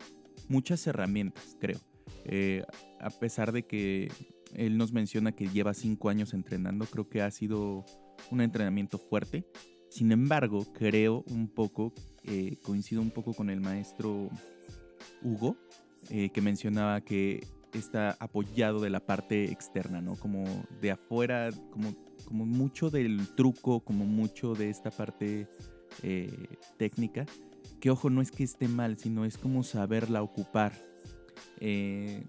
muchas 0.49 0.87
herramientas, 0.87 1.57
creo. 1.61 1.79
Eh, 2.25 2.65
a 3.01 3.11
pesar 3.11 3.53
de 3.53 3.65
que 3.67 4.11
él 4.55 4.79
nos 4.79 4.93
menciona 4.93 5.33
que 5.33 5.49
lleva 5.49 5.75
cinco 5.75 6.09
años 6.09 6.33
entrenando, 6.33 6.87
creo 6.87 7.09
que 7.09 7.23
ha 7.23 7.31
sido 7.31 7.85
un 8.31 8.41
entrenamiento 8.41 8.99
fuerte. 8.99 9.45
Sin 9.91 10.13
embargo, 10.13 10.67
creo 10.73 11.25
un 11.29 11.49
poco, 11.49 11.93
coincido 12.63 13.01
un 13.01 13.11
poco 13.11 13.33
con 13.33 13.49
el 13.51 13.61
maestro 13.61 14.29
Hugo, 15.23 15.57
eh, 16.11 16.31
que 16.31 16.41
mencionaba 16.41 17.01
que 17.01 17.47
está 17.73 18.17
apoyado 18.21 18.81
de 18.81 18.91
la 18.91 19.01
parte 19.01 19.51
externa, 19.51 20.01
¿no? 20.01 20.17
Como 20.17 20.45
de 20.81 20.91
afuera, 20.91 21.51
como, 21.71 21.95
como 22.25 22.47
mucho 22.47 22.91
del 22.91 23.35
truco, 23.35 23.81
como 23.81 24.05
mucho 24.05 24.55
de 24.55 24.71
esta 24.71 24.91
parte 24.91 25.49
eh, 26.03 26.57
técnica, 26.77 27.27
que 27.81 27.91
ojo, 27.91 28.11
no 28.11 28.23
es 28.23 28.31
que 28.31 28.45
esté 28.45 28.69
mal, 28.69 28.99
sino 28.99 29.25
es 29.25 29.39
como 29.39 29.63
saberla 29.63 30.23
ocupar. 30.23 30.73
Eh, 31.61 32.25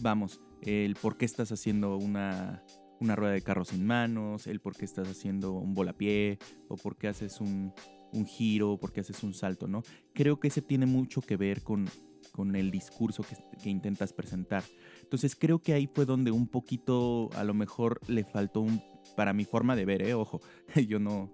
vamos, 0.00 0.40
el 0.62 0.94
por 0.94 1.16
qué 1.16 1.24
estás 1.24 1.52
haciendo 1.52 1.96
una, 1.96 2.62
una 3.00 3.16
rueda 3.16 3.32
de 3.32 3.42
carro 3.42 3.64
sin 3.64 3.86
manos, 3.86 4.46
el 4.46 4.60
por 4.60 4.76
qué 4.76 4.84
estás 4.84 5.08
haciendo 5.08 5.52
un 5.52 5.74
volapié, 5.74 6.38
o 6.68 6.76
por 6.76 6.96
qué 6.96 7.08
haces 7.08 7.40
un, 7.40 7.72
un 8.12 8.26
giro, 8.26 8.78
porque 8.78 9.00
haces 9.00 9.22
un 9.22 9.34
salto, 9.34 9.66
¿no? 9.66 9.82
Creo 10.14 10.40
que 10.40 10.48
ese 10.48 10.62
tiene 10.62 10.86
mucho 10.86 11.20
que 11.20 11.36
ver 11.36 11.62
con, 11.62 11.88
con 12.34 12.56
el 12.56 12.72
discurso 12.72 13.22
que, 13.22 13.70
intentas 13.70 14.12
presentar. 14.12 14.64
Entonces 15.02 15.36
creo 15.36 15.60
que 15.60 15.72
ahí 15.72 15.86
fue 15.86 16.04
donde 16.04 16.32
un 16.32 16.48
poquito 16.48 17.30
a 17.34 17.44
lo 17.44 17.54
mejor 17.54 18.00
le 18.08 18.24
faltó 18.24 18.60
un, 18.60 18.82
para 19.16 19.32
mi 19.32 19.44
forma 19.44 19.76
de 19.76 19.84
ver, 19.84 20.02
¿eh? 20.02 20.14
ojo, 20.14 20.40
yo 20.88 20.98
no, 20.98 21.30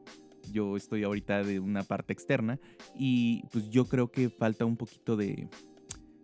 yo 0.52 0.76
estoy 0.76 1.04
ahorita 1.04 1.42
de 1.42 1.58
una 1.58 1.84
parte 1.84 2.12
externa 2.12 2.60
y 2.94 3.46
pues 3.50 3.70
yo 3.70 3.86
creo 3.86 4.12
que 4.12 4.28
falta 4.28 4.66
un 4.66 4.76
poquito 4.76 5.16
de, 5.16 5.48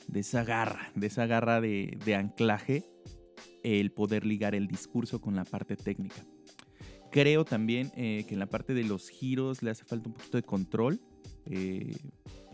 de 0.08 0.20
esa 0.20 0.44
garra, 0.44 0.92
de 0.94 1.06
esa 1.06 1.24
garra 1.24 1.62
de, 1.62 1.98
de 2.04 2.14
anclaje, 2.14 2.84
el 3.62 3.92
poder 3.92 4.26
ligar 4.26 4.54
el 4.54 4.68
discurso 4.68 5.22
con 5.22 5.34
la 5.34 5.46
parte 5.46 5.74
técnica. 5.74 6.26
Creo 7.10 7.46
también 7.46 7.90
eh, 7.96 8.26
que 8.28 8.34
en 8.34 8.40
la 8.40 8.46
parte 8.46 8.74
de 8.74 8.84
los 8.84 9.08
giros 9.08 9.62
le 9.62 9.70
hace 9.70 9.84
falta 9.84 10.10
un 10.10 10.12
poquito 10.12 10.36
de 10.36 10.42
control. 10.42 11.00
Eh, 11.46 11.96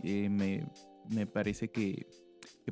eh, 0.03 0.29
me, 0.29 0.65
parece 1.31 1.69
que, 1.69 2.07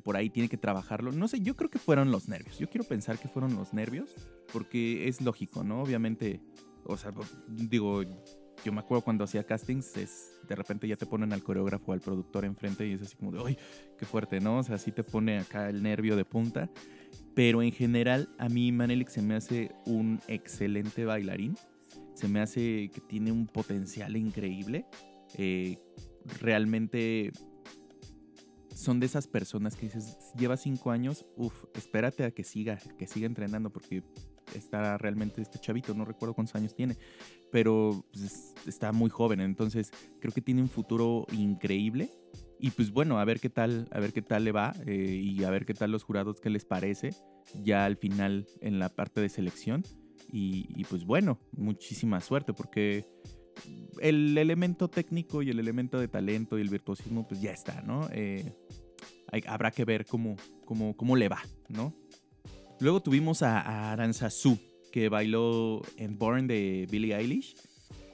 por 0.04 0.16
ahí 0.16 0.30
tiene 0.30 0.50
que 0.50 0.58
trabajarlo. 0.58 1.12
No 1.12 1.28
sé, 1.28 1.42
yo 1.42 1.56
creo 1.56 1.70
que 1.70 1.80
fueron 1.80 2.12
los 2.12 2.28
nervios. 2.28 2.58
Yo 2.58 2.70
quiero 2.70 2.88
pensar 2.88 3.18
que 3.18 3.28
fueron 3.28 3.56
los 3.56 3.74
nervios 3.74 4.16
porque 4.52 5.08
es 5.08 5.22
lógico, 5.22 5.64
¿no? 5.64 5.82
Obviamente, 5.82 6.42
o 6.86 6.98
sea, 6.98 7.12
digo, 7.48 8.04
yo 8.64 8.72
me 8.72 8.80
acuerdo 8.80 9.04
cuando 9.04 9.24
hacía 9.24 9.44
castings, 9.44 9.98
es, 9.98 10.40
de 10.48 10.56
repente 10.56 10.88
ya 10.88 10.96
te 10.96 11.06
ponen 11.06 11.34
al 11.34 11.44
coreógrafo, 11.44 11.94
al 11.94 12.02
productor 12.02 12.46
enfrente 12.46 12.88
y 12.88 12.94
es 12.94 13.02
así 13.02 13.16
como 13.16 13.32
de, 13.32 13.42
¡ay, 13.46 13.58
qué 13.98 14.06
fuerte, 14.06 14.40
¿no? 14.40 14.60
O 14.60 14.64
sea, 14.64 14.78
sí 14.78 14.92
te 14.92 15.04
pone 15.04 15.40
acá 15.40 15.70
el 15.70 15.84
nervio 15.84 16.16
de 16.16 16.26
punta. 16.26 16.70
Pero 17.34 17.62
en 17.62 17.72
general, 17.72 18.30
a 18.38 18.50
mí 18.50 18.72
Manelik 18.72 19.10
se 19.10 19.22
me 19.22 19.36
hace 19.36 19.72
un 19.86 20.20
excelente 20.28 21.06
bailarín 21.06 21.56
se 22.14 22.28
me 22.28 22.40
hace 22.40 22.92
que 22.94 23.02
tiene 23.02 23.32
un 23.32 23.48
potencial 23.48 24.16
increíble. 24.16 24.86
Eh, 25.38 25.78
realmente 26.40 27.32
son 28.76 29.00
de 29.00 29.06
esas 29.06 29.28
personas 29.28 29.76
que 29.76 29.88
dices, 29.88 30.18
lleva 30.38 30.58
cinco 30.58 30.92
años, 30.92 31.26
uff, 31.36 31.66
espérate 31.74 32.24
a 32.24 32.32
que 32.32 32.44
siga, 32.44 32.78
que 32.98 33.08
siga 33.08 33.26
entrenando 33.28 33.72
porque 33.72 34.04
está 34.56 34.98
realmente 34.98 35.42
este 35.42 35.60
chavito, 35.60 35.94
no 35.94 36.06
recuerdo 36.06 36.34
cuántos 36.34 36.56
años 36.56 36.74
tiene, 36.76 36.98
pero 37.52 38.06
pues, 38.12 38.54
está 38.66 38.92
muy 38.92 39.10
joven, 39.10 39.42
entonces 39.42 39.92
creo 40.20 40.34
que 40.34 40.42
tiene 40.42 40.62
un 40.62 40.70
futuro 40.70 41.26
increíble. 41.32 42.10
Y 42.64 42.70
pues 42.70 42.92
bueno, 42.92 43.20
a 43.20 43.26
ver 43.26 43.40
qué 43.40 43.50
tal, 43.50 43.88
a 43.92 44.00
ver 44.00 44.14
qué 44.14 44.22
tal 44.22 44.44
le 44.44 44.52
va 44.52 44.76
eh, 44.86 45.20
y 45.24 45.44
a 45.44 45.50
ver 45.50 45.66
qué 45.66 45.74
tal 45.74 45.92
los 45.92 46.04
jurados, 46.04 46.40
qué 46.40 46.52
les 46.52 46.64
parece 46.64 47.10
ya 47.64 47.86
al 47.86 47.98
final 47.98 48.48
en 48.62 48.80
la 48.80 48.90
parte 48.90 49.20
de 49.20 49.30
selección. 49.30 49.84
Y, 50.34 50.86
pues 50.86 51.04
bueno, 51.04 51.40
muchísima 51.52 52.22
suerte 52.22 52.54
porque 52.54 53.06
el 54.00 54.38
elemento 54.38 54.88
técnico 54.88 55.42
y 55.42 55.50
el 55.50 55.60
elemento 55.60 56.00
de 56.00 56.08
talento 56.08 56.58
y 56.58 56.62
el 56.62 56.70
virtuosismo 56.70 57.28
pues 57.28 57.42
ya 57.42 57.52
está, 57.52 57.82
¿no? 57.82 58.08
Eh, 58.12 58.54
habrá 59.48 59.72
que 59.72 59.86
ver 59.86 60.06
cómo, 60.06 60.36
cómo, 60.66 60.96
cómo, 60.96 61.16
le 61.16 61.30
va, 61.30 61.42
¿no? 61.70 61.94
Luego 62.80 63.02
tuvimos 63.02 63.44
a, 63.44 63.92
Aranza 63.92 64.30
Su, 64.30 64.60
que 64.92 65.10
bailó 65.10 65.82
en 65.98 66.18
Born 66.18 66.48
de 66.48 66.88
Billie 66.90 67.16
Eilish. 67.16 67.56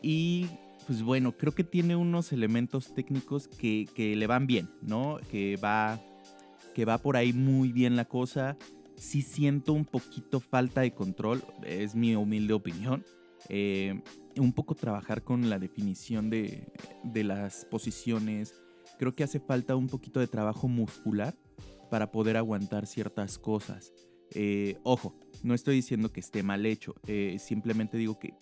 Y 0.01 0.47
pues 0.85 1.01
bueno, 1.01 1.33
creo 1.37 1.53
que 1.53 1.63
tiene 1.63 1.95
unos 1.95 2.31
elementos 2.31 2.93
técnicos 2.93 3.47
que, 3.47 3.87
que 3.95 4.15
le 4.15 4.27
van 4.27 4.47
bien, 4.47 4.69
¿no? 4.81 5.19
Que 5.31 5.57
va, 5.57 5.99
que 6.75 6.85
va 6.85 6.97
por 6.97 7.17
ahí 7.17 7.33
muy 7.33 7.71
bien 7.71 7.95
la 7.95 8.05
cosa 8.05 8.57
sí 8.97 9.21
siento 9.21 9.73
un 9.73 9.85
poquito 9.85 10.39
falta 10.39 10.81
de 10.81 10.91
control, 10.91 11.43
es 11.63 11.95
mi 11.95 12.15
humilde 12.15 12.53
opinión. 12.53 13.05
Eh, 13.47 14.01
un 14.39 14.53
poco 14.53 14.75
trabajar 14.75 15.23
con 15.23 15.49
la 15.49 15.59
definición 15.59 16.29
de, 16.29 16.71
las 17.13 17.65
posiciones. 17.65 18.55
Creo 18.97 19.15
que 19.15 19.23
hace 19.23 19.39
falta 19.39 19.75
un 19.75 19.87
poquito 19.87 20.19
de 20.19 20.27
trabajo 20.27 20.67
muscular 20.67 21.35
para 21.89 22.11
poder 22.11 22.37
aguantar 22.37 22.85
ciertas 22.87 23.37
cosas. 23.37 23.93
Eh, 24.31 24.77
ojo, 24.83 25.19
no 25.43 25.53
estoy 25.53 25.75
diciendo 25.75 26.11
que 26.11 26.19
esté 26.19 26.43
mal 26.43 26.65
hecho, 26.65 26.95
eh, 27.07 27.37
simplemente 27.39 27.97
digo 27.97 28.19
que 28.19 28.33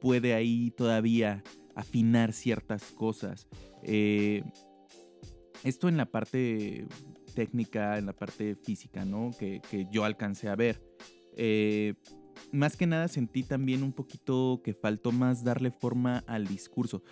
puede 0.00 0.34
ahí 0.34 0.72
todavía 0.72 1.42
afinar 1.74 2.32
ciertas 2.32 2.84
cosas. 2.92 3.48
esto 5.62 5.88
en 5.88 5.96
la 5.96 6.06
parte 6.06 6.86
técnica, 7.34 7.98
en 7.98 8.06
la 8.06 8.12
parte 8.12 8.56
física, 8.56 9.04
¿no? 9.04 9.30
Que, 9.38 9.60
yo 9.90 10.04
alcancé 10.04 10.48
a 10.48 10.56
ver. 10.56 10.82
Más 12.52 12.76
que 12.76 12.86
nada 12.86 13.08
sentí 13.08 13.42
también 13.42 13.82
un 13.82 13.92
poquito 13.92 14.60
que 14.64 14.74
faltó 14.74 15.12
más 15.12 15.44
darle 15.44 15.70
forma 15.70 16.24
al 16.26 16.46
discurso. 16.46 17.02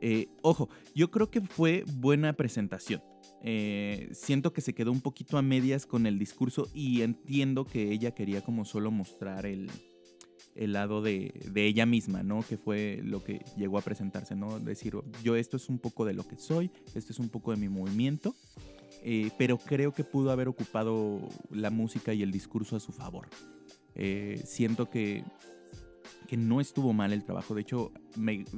Eh, 0.00 0.28
ojo, 0.42 0.68
yo 0.94 1.10
creo 1.10 1.30
que 1.30 1.40
fue 1.40 1.84
buena 1.94 2.32
presentación. 2.34 3.02
Eh, 3.44 4.08
siento 4.12 4.52
que 4.52 4.60
se 4.60 4.74
quedó 4.74 4.92
un 4.92 5.00
poquito 5.00 5.36
a 5.36 5.42
medias 5.42 5.86
con 5.86 6.06
el 6.06 6.18
discurso 6.18 6.68
y 6.72 7.02
entiendo 7.02 7.64
que 7.64 7.90
ella 7.90 8.12
quería 8.12 8.40
como 8.40 8.64
solo 8.64 8.92
mostrar 8.92 9.46
el, 9.46 9.68
el 10.54 10.72
lado 10.72 11.02
de, 11.02 11.32
de, 11.52 11.66
ella 11.66 11.86
misma, 11.86 12.22
¿no? 12.22 12.42
Que 12.42 12.56
fue 12.56 13.00
lo 13.02 13.24
que 13.24 13.44
llegó 13.56 13.78
a 13.78 13.82
presentarse, 13.82 14.36
¿no? 14.36 14.60
Decir, 14.60 14.94
yo 15.24 15.34
esto 15.34 15.56
es 15.56 15.68
un 15.68 15.78
poco 15.78 16.04
de 16.04 16.14
lo 16.14 16.26
que 16.26 16.36
soy, 16.36 16.70
esto 16.94 17.12
es 17.12 17.18
un 17.18 17.28
poco 17.28 17.50
de 17.50 17.56
mi 17.56 17.68
movimiento, 17.68 18.36
eh, 19.02 19.30
pero 19.38 19.58
creo 19.58 19.92
que 19.92 20.04
pudo 20.04 20.30
haber 20.30 20.48
ocupado 20.48 21.20
la 21.50 21.70
música 21.70 22.14
y 22.14 22.22
el 22.22 22.30
discurso 22.30 22.76
a 22.76 22.80
su 22.80 22.92
favor. 22.92 23.28
Eh, 23.94 24.40
siento 24.44 24.88
que, 24.90 25.24
que 26.26 26.36
no 26.36 26.60
estuvo 26.60 26.92
mal 26.92 27.12
el 27.12 27.24
trabajo, 27.24 27.54
de 27.54 27.62
hecho 27.62 27.92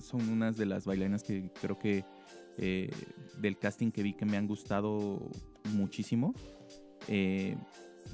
son 0.03 0.29
unas 0.29 0.57
de 0.57 0.67
las 0.67 0.85
bailarinas 0.87 1.23
que 1.23 1.50
creo 1.61 1.79
que 1.79 2.05
eh, 2.57 2.91
del 3.41 3.59
casting 3.59 3.91
que 3.91 4.03
vi 4.03 4.14
que 4.14 4.25
me 4.25 4.37
han 4.37 4.47
gustado 4.47 5.31
muchísimo 5.73 6.35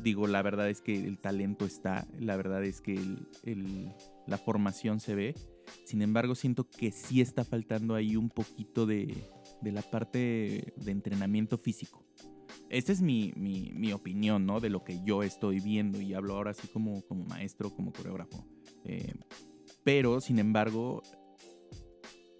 digo, 0.03 0.27
la 0.27 0.43
verdad 0.43 0.69
es 0.69 0.81
que 0.81 0.97
el 0.97 1.19
talento 1.19 1.65
está, 1.65 2.07
la 2.19 2.37
verdad 2.37 2.65
es 2.65 2.81
que 2.81 2.99
la 4.27 4.39
formación 4.39 5.01
se 5.01 5.15
ve. 5.15 5.35
Sin 5.85 6.03
embargo, 6.03 6.35
siento 6.35 6.69
que 6.69 6.91
sí 6.91 7.21
está 7.21 7.45
faltando 7.45 7.95
ahí 7.95 8.17
un 8.17 8.31
poquito 8.31 8.87
de, 8.87 9.15
la 9.63 9.83
parte 9.83 10.73
de 10.77 10.91
entrenamiento 10.91 11.59
físico. 11.59 12.05
Esta 12.71 12.93
es 12.93 13.03
mi, 13.03 13.93
opinión, 13.93 14.47
¿no? 14.47 14.61
De 14.61 14.71
lo 14.71 14.85
que 14.85 15.03
yo 15.05 15.23
estoy 15.23 15.61
viendo 15.61 16.01
y 16.01 16.15
hablo 16.15 16.37
ahora 16.37 16.53
así 16.53 16.69
como, 16.69 17.03
como 17.03 17.25
maestro, 17.25 17.71
como 17.75 17.93
coreógrafo. 17.93 18.47
Eh, 18.85 19.15
pero, 19.85 20.21
sin 20.21 20.39
embargo, 20.39 21.03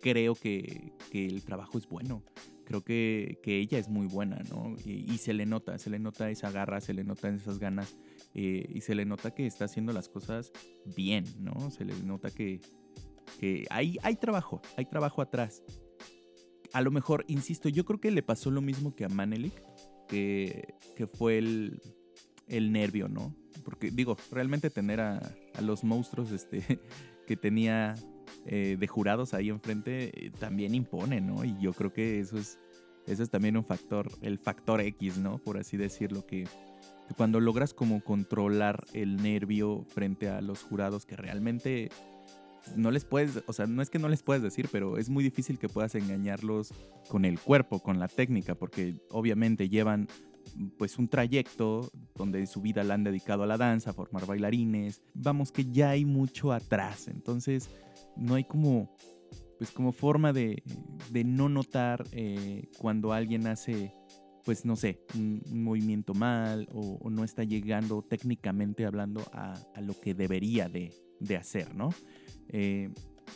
creo 0.01 0.35
que, 0.35 0.93
que 1.11 1.27
el 1.27 1.43
trabajo 1.43 1.79
es 1.79 1.87
bueno 1.89 2.25
creo 2.71 2.85
que, 2.85 3.41
ella 3.45 3.81
es 3.81 3.89
muy 3.89 4.07
buena, 4.07 4.39
¿no? 4.49 4.77
Y, 4.85 5.19
se 5.19 5.33
le 5.33 5.45
nota, 5.45 5.77
se 5.79 5.91
le 5.91 5.99
nota 5.99 6.31
esa 6.31 6.53
garra, 6.53 6.81
se 6.81 6.95
le 6.95 7.03
nota 7.03 7.29
esas 7.29 7.59
ganas 7.59 7.97
eh, 8.33 8.65
y 8.73 8.81
se 8.83 8.95
le 8.95 9.05
nota 9.05 9.35
que 9.35 9.45
está 9.45 9.65
haciendo 9.65 9.93
las 9.93 10.09
cosas 10.09 10.53
bien, 10.97 11.25
¿no? 11.41 11.73
Se 11.73 11.85
le 11.85 11.95
nota 12.05 12.31
que, 12.31 12.61
hay, 13.71 13.99
hay 14.05 14.15
trabajo, 14.15 14.63
hay 14.77 14.85
trabajo 14.85 15.21
atrás. 15.21 15.65
A 16.73 16.81
lo 16.81 16.93
mejor, 16.93 17.25
insisto, 17.27 17.69
yo 17.69 17.85
creo 17.85 18.01
que 18.01 18.13
le 18.13 18.23
pasó 18.23 18.53
lo 18.53 18.61
mismo 18.61 18.95
que 18.95 19.05
a 19.05 19.09
Manelik, 19.09 19.61
que, 20.11 20.75
fue 21.15 21.39
el, 21.39 21.81
el 22.49 22.73
nervio, 22.73 23.09
¿no? 23.09 23.35
Porque 23.65 23.91
digo, 23.91 24.17
realmente 24.31 24.69
tener 24.71 25.01
a, 25.01 25.19
a 25.55 25.61
los 25.63 25.85
monstruos 25.85 26.31
este, 26.33 26.63
que 27.27 27.37
tenía 27.37 27.95
eh, 28.47 28.77
de 28.79 28.87
jurados 28.87 29.35
ahí 29.35 29.51
enfrente 29.51 30.11
eh, 30.15 30.31
también 30.39 30.75
impone, 30.75 31.21
¿no? 31.21 31.45
Y 31.45 31.57
yo 31.61 31.73
creo 31.73 31.93
que 31.93 32.21
eso 32.21 32.39
es, 32.39 32.59
eso 33.07 33.23
es 33.23 33.31
también 33.31 33.57
un 33.57 33.65
factor, 33.65 34.11
el 34.23 34.39
factor 34.39 34.81
X, 34.81 35.19
¿no? 35.19 35.39
Por 35.39 35.59
así 35.59 35.77
decirlo, 35.77 36.27
que, 36.27 36.49
cuando 37.17 37.41
logras 37.41 37.75
como 37.75 38.03
controlar 38.03 38.85
el 38.95 39.17
nervio 39.17 39.85
frente 39.89 40.29
a 40.29 40.41
los 40.41 40.63
jurados 40.63 41.07
que 41.07 41.17
realmente 41.17 41.91
no 42.77 42.91
les 42.91 43.05
puedes, 43.05 43.43
o 43.47 43.53
sea, 43.53 43.67
no 43.67 43.83
es 43.83 43.91
que 43.91 43.99
no 43.99 44.09
les 44.09 44.23
puedes 44.23 44.43
decir, 44.43 44.69
pero 44.71 44.99
es 44.99 45.09
muy 45.09 45.25
difícil 45.25 45.59
que 45.59 45.69
puedas 45.69 45.95
engañarlos 45.95 46.73
con 47.09 47.25
el 47.25 47.39
cuerpo, 47.39 47.81
con 47.81 47.99
la 47.99 48.09
técnica, 48.09 48.55
porque 48.55 48.97
obviamente 49.11 49.69
llevan 49.69 50.09
pues 50.79 50.99
un 50.99 51.09
trayecto 51.09 51.91
donde 52.15 52.47
su 52.47 52.61
vida 52.61 52.83
la 52.85 52.95
han 52.95 53.05
dedicado 53.05 53.43
a 53.43 53.47
la 53.47 53.57
danza, 53.57 53.91
a 53.91 53.93
formar 53.93 54.27
bailarines. 54.27 55.03
Vamos 55.15 55.53
que 55.53 55.65
ya 55.71 55.91
hay 55.91 56.05
mucho 56.05 56.53
atrás, 56.53 57.09
entonces 57.09 57.71
no 58.17 58.35
hay 58.35 58.45
como, 58.45 58.95
pues 59.59 59.71
como 59.71 59.93
forma 59.93 60.33
de, 60.33 60.63
no 61.25 61.49
notar 61.49 62.05
eh, 62.13 62.69
cuando 62.79 63.13
alguien 63.13 63.47
hace, 63.47 63.95
pues 64.45 64.65
no 64.65 64.77
sé, 64.77 65.01
un, 65.15 65.43
movimiento 65.53 66.15
mal 66.15 66.69
o, 66.73 67.11
no 67.11 67.25
está 67.25 67.45
llegando 67.45 68.03
técnicamente 68.03 68.85
hablando 68.87 69.23
a, 69.33 69.55
lo 69.81 69.99
que 69.99 70.15
debería 70.15 70.69
de, 70.69 70.93
hacer, 71.37 71.75
¿no? 71.75 71.91
Eh, 72.51 72.91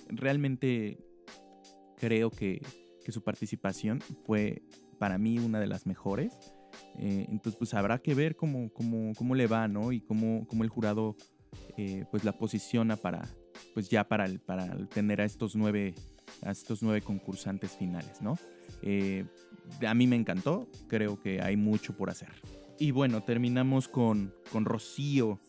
realmente 0.09 0.99
creo 1.97 2.31
que, 2.31 2.61
su 3.09 3.23
participación 3.23 4.01
fue 4.25 4.63
para 4.99 5.19
mí 5.19 5.39
una 5.39 5.61
de 5.61 5.67
las 5.67 5.87
mejores. 5.87 6.33
Eh, 6.99 7.27
entonces, 7.29 7.57
pues 7.59 7.75
habrá 7.75 7.99
que 7.99 8.15
ver 8.15 8.35
cómo, 8.35 8.71
cómo, 8.73 9.35
le 9.35 9.47
va, 9.47 9.69
¿no? 9.69 9.93
Y 9.93 10.01
cómo, 10.01 10.47
cómo 10.47 10.65
el 10.65 10.71
jurado 10.71 11.17
pues 12.11 12.25
la 12.25 12.33
posiciona 12.33 12.97
para, 12.97 13.29
pues 13.75 13.89
ya 13.89 14.09
para, 14.09 14.27
para 14.47 14.87
tener 14.87 15.21
a 15.21 15.25
estos 15.25 15.55
nueve, 15.55 15.95
a 16.43 16.51
estos 16.51 16.83
nueve 16.83 17.03
concursantes 17.03 17.73
finales, 17.73 18.23
¿no? 18.23 18.39
Eh, 18.83 19.25
a 19.87 19.95
mí 19.95 20.07
me 20.07 20.17
encantó, 20.17 20.69
creo 20.89 21.21
que 21.21 21.41
hay 21.41 21.57
mucho 21.57 21.97
por 21.97 22.11
hacer. 22.11 22.29
Y 22.79 22.91
bueno, 22.91 23.23
terminamos 23.23 23.89
con, 23.89 24.35
con 24.53 24.65
Rocío. 24.65 25.41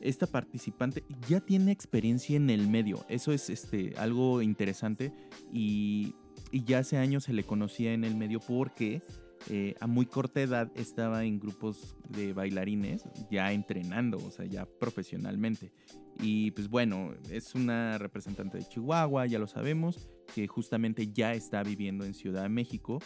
Esta 0.00 0.26
participante 0.26 1.04
ya 1.28 1.40
tiene 1.40 1.72
experiencia 1.72 2.36
en 2.36 2.50
el 2.50 2.68
medio, 2.68 3.04
eso 3.08 3.32
es 3.32 3.50
este, 3.50 3.94
algo 3.96 4.42
interesante 4.42 5.12
y, 5.52 6.14
y 6.52 6.64
ya 6.64 6.78
hace 6.78 6.96
años 6.96 7.24
se 7.24 7.32
le 7.32 7.44
conocía 7.44 7.92
en 7.92 8.04
el 8.04 8.14
medio 8.14 8.40
porque 8.40 9.02
eh, 9.50 9.74
a 9.80 9.86
muy 9.86 10.04
corta 10.06 10.42
edad 10.42 10.70
estaba 10.74 11.24
en 11.24 11.38
grupos 11.38 11.96
de 12.08 12.32
bailarines, 12.32 13.04
ya 13.30 13.52
entrenando, 13.52 14.18
o 14.18 14.30
sea, 14.30 14.44
ya 14.44 14.66
profesionalmente. 14.66 15.72
Y 16.20 16.50
pues 16.50 16.68
bueno, 16.68 17.14
es 17.30 17.54
una 17.54 17.96
representante 17.98 18.58
de 18.58 18.64
Chihuahua, 18.64 19.26
ya 19.26 19.38
lo 19.38 19.46
sabemos, 19.46 20.10
que 20.34 20.46
justamente 20.46 21.12
ya 21.12 21.34
está 21.34 21.62
viviendo 21.62 22.04
en 22.04 22.14
Ciudad 22.14 22.42
de 22.42 22.48
México. 22.48 22.98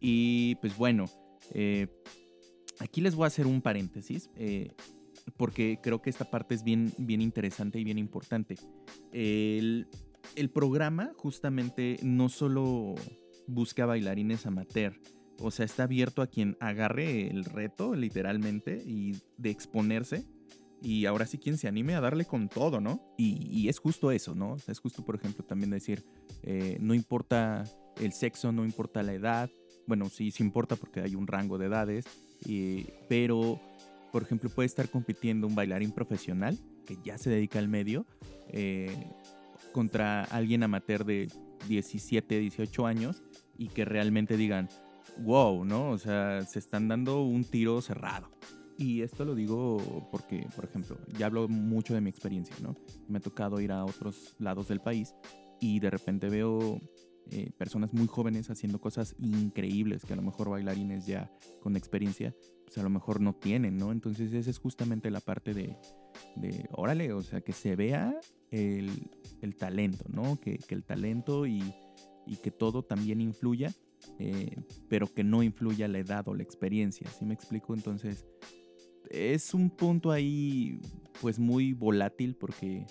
Y 0.00 0.56
pues 0.56 0.76
bueno, 0.76 1.06
eh, 1.52 1.86
aquí 2.78 3.00
les 3.00 3.14
voy 3.14 3.24
a 3.24 3.28
hacer 3.28 3.46
un 3.46 3.62
paréntesis, 3.62 4.30
eh, 4.36 4.72
porque 5.36 5.78
creo 5.82 6.02
que 6.02 6.10
esta 6.10 6.24
parte 6.24 6.54
es 6.54 6.62
bien, 6.62 6.92
bien 6.98 7.20
interesante 7.22 7.78
y 7.78 7.84
bien 7.84 7.98
importante. 7.98 8.56
El, 9.12 9.88
el 10.36 10.50
programa 10.50 11.12
justamente 11.16 11.98
no 12.02 12.28
solo 12.28 12.94
busca 13.46 13.86
bailarines 13.86 14.46
amateur, 14.46 15.00
o 15.40 15.50
sea, 15.50 15.64
está 15.64 15.84
abierto 15.84 16.22
a 16.22 16.26
quien 16.26 16.56
agarre 16.60 17.28
el 17.28 17.44
reto, 17.44 17.94
literalmente, 17.94 18.82
y 18.84 19.16
de 19.38 19.50
exponerse. 19.50 20.26
Y 20.82 21.06
ahora 21.06 21.26
sí 21.26 21.38
quien 21.38 21.58
se 21.58 21.68
anime 21.68 21.94
a 21.94 22.00
darle 22.00 22.24
con 22.24 22.48
todo, 22.48 22.80
¿no? 22.80 23.02
Y, 23.18 23.68
es 23.68 23.78
justo 23.78 24.10
eso, 24.10 24.34
¿no? 24.34 24.56
es 24.66 24.78
justo, 24.78 25.04
por 25.04 25.14
ejemplo, 25.14 25.44
también 25.44 25.70
decir, 25.70 26.04
eh, 26.42 26.78
no 26.80 26.94
importa 26.94 27.64
el 28.00 28.12
sexo, 28.12 28.52
no 28.52 28.64
importa 28.64 29.02
la 29.02 29.12
edad. 29.12 29.50
Bueno, 29.86 30.08
sí, 30.08 30.30
sí 30.30 30.42
importa 30.42 30.76
porque 30.76 31.00
hay 31.00 31.14
un 31.14 31.26
rango 31.26 31.58
de 31.58 31.66
edades. 31.66 32.04
pero, 33.08 33.60
por 34.12 34.22
ejemplo, 34.22 34.50
puede 34.50 34.66
estar 34.66 34.88
compitiendo 34.88 35.46
un 35.46 35.54
bailarín 35.54 35.92
profesional 35.92 36.58
que 36.86 36.96
ya 37.02 37.18
se 37.18 37.30
dedica 37.30 37.58
al 37.58 37.68
medio 37.68 38.06
eh, 38.48 39.12
contra 39.72 40.24
alguien 40.24 40.62
amateur 40.62 41.04
de 41.04 41.28
17, 41.68 42.38
18 42.38 42.86
años 42.86 43.22
y 43.56 43.68
que 43.68 43.84
realmente 43.84 44.36
digan, 44.36 44.68
wow, 45.18 45.64
¿no? 45.64 45.90
O 45.90 45.98
sea, 45.98 46.42
se 46.42 46.58
están 46.58 46.88
dando 46.88 47.22
un 47.22 47.44
tiro 47.44 47.80
cerrado. 47.82 48.30
Y 48.78 49.02
esto 49.02 49.26
lo 49.26 49.34
digo 49.34 50.08
porque, 50.10 50.46
por 50.56 50.64
ejemplo, 50.64 50.98
ya 51.18 51.26
hablo 51.26 51.48
mucho 51.48 51.92
de 51.92 52.00
mi 52.00 52.08
experiencia, 52.08 52.56
¿no? 52.62 52.74
Me 53.08 53.18
ha 53.18 53.20
tocado 53.20 53.60
ir 53.60 53.72
a 53.72 53.84
otros 53.84 54.34
lados 54.38 54.68
del 54.68 54.80
país 54.80 55.14
y 55.60 55.80
de 55.80 55.90
repente 55.90 56.30
veo 56.30 56.80
eh, 57.30 57.50
personas 57.56 57.92
muy 57.92 58.06
jóvenes 58.06 58.50
haciendo 58.50 58.80
cosas 58.80 59.14
increíbles 59.18 60.04
que 60.04 60.12
a 60.12 60.16
lo 60.16 60.22
mejor 60.22 60.50
bailarines 60.50 61.06
ya 61.06 61.30
con 61.60 61.76
experiencia, 61.76 62.34
pues 62.64 62.78
a 62.78 62.82
lo 62.82 62.90
mejor 62.90 63.20
no 63.20 63.34
tienen, 63.34 63.76
¿no? 63.76 63.92
Entonces 63.92 64.32
esa 64.32 64.50
es 64.50 64.58
justamente 64.58 65.10
la 65.10 65.20
parte 65.20 65.54
de, 65.54 65.76
de 66.36 66.68
órale, 66.72 67.12
o 67.12 67.22
sea, 67.22 67.40
que 67.40 67.52
se 67.52 67.76
vea 67.76 68.18
el, 68.50 69.10
el 69.42 69.56
talento, 69.56 70.04
¿no? 70.08 70.40
Que, 70.40 70.58
que 70.58 70.74
el 70.74 70.84
talento 70.84 71.46
y, 71.46 71.62
y 72.26 72.36
que 72.36 72.50
todo 72.50 72.82
también 72.82 73.20
influya 73.20 73.72
eh, 74.18 74.56
pero 74.88 75.06
que 75.06 75.24
no 75.24 75.42
influya 75.42 75.88
la 75.88 75.98
edad 75.98 76.26
o 76.28 76.34
la 76.34 76.42
experiencia, 76.42 77.08
¿sí 77.10 77.24
me 77.24 77.34
explico? 77.34 77.74
Entonces, 77.74 78.26
es 79.10 79.54
un 79.54 79.70
punto 79.70 80.10
ahí 80.10 80.80
pues 81.20 81.38
muy 81.38 81.72
volátil 81.72 82.36
porque, 82.36 82.86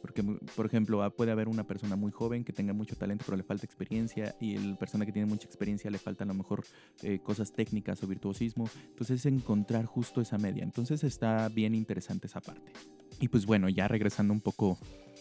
porque 0.00 0.22
por 0.22 0.66
ejemplo, 0.66 1.02
ah, 1.02 1.10
puede 1.10 1.32
haber 1.32 1.48
una 1.48 1.64
persona 1.64 1.96
muy 1.96 2.12
joven 2.12 2.44
que 2.44 2.52
tenga 2.52 2.72
mucho 2.72 2.96
talento 2.96 3.24
pero 3.26 3.36
le 3.36 3.42
falta 3.42 3.66
experiencia 3.66 4.34
y 4.40 4.56
la 4.56 4.76
persona 4.76 5.04
que 5.04 5.12
tiene 5.12 5.26
mucha 5.26 5.46
experiencia 5.46 5.90
le 5.90 5.98
falta 5.98 6.24
a 6.24 6.26
lo 6.26 6.34
mejor 6.34 6.64
eh, 7.02 7.18
cosas 7.20 7.52
técnicas 7.52 8.02
o 8.02 8.06
virtuosismo. 8.06 8.68
Entonces, 8.88 9.20
es 9.20 9.26
encontrar 9.26 9.84
justo 9.84 10.20
esa 10.20 10.38
media. 10.38 10.62
Entonces, 10.62 11.04
está 11.04 11.48
bien 11.48 11.74
interesante 11.74 12.26
esa 12.26 12.40
parte. 12.40 12.72
Y 13.20 13.28
pues 13.28 13.46
bueno, 13.46 13.68
ya 13.68 13.88
regresando 13.88 14.32
un 14.32 14.40
poco 14.40 14.78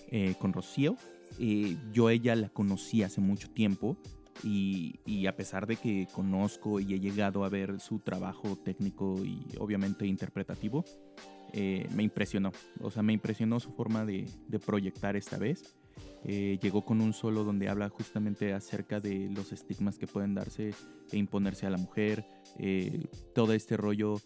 eh, 0.09 0.35
con 0.39 0.53
Rocío, 0.53 0.95
yo 1.93 2.09
ella 2.09 2.35
la 2.35 2.49
conocí 2.49 3.03
hace 3.03 3.21
mucho 3.21 3.49
tiempo 3.49 3.97
y, 4.43 5.27
a 5.27 5.35
pesar 5.35 5.67
de 5.67 5.75
que 5.75 6.07
conozco 6.11 6.79
y 6.79 6.93
he 6.93 6.99
llegado 6.99 7.43
a 7.43 7.49
ver 7.49 7.79
su 7.79 7.99
trabajo 7.99 8.55
técnico 8.55 9.23
y 9.23 9.45
obviamente 9.59 10.05
interpretativo, 10.05 10.85
eh, 11.53 11.87
me 11.95 12.03
impresionó. 12.03 12.51
O 12.81 12.91
sea, 12.91 13.03
me 13.03 13.13
impresionó 13.13 13.59
su 13.59 13.71
forma 13.71 14.05
de, 14.05 14.25
proyectar 14.65 15.15
esta 15.15 15.37
vez. 15.37 15.75
Eh, 16.25 16.59
llegó 16.61 16.83
con 16.83 17.01
un 17.01 17.13
solo 17.13 17.43
donde 17.43 17.69
habla 17.69 17.89
justamente 17.89 18.53
acerca 18.53 18.99
de 18.99 19.29
los 19.29 19.51
estigmas 19.51 19.97
que 19.97 20.07
pueden 20.07 20.33
darse 20.33 20.73
e 21.11 21.17
imponerse 21.17 21.65
a 21.65 21.69
la 21.69 21.77
mujer, 21.77 22.25
eh, 22.57 23.07
todo 23.33 23.53
este 23.53 23.77
rollo 23.77 24.21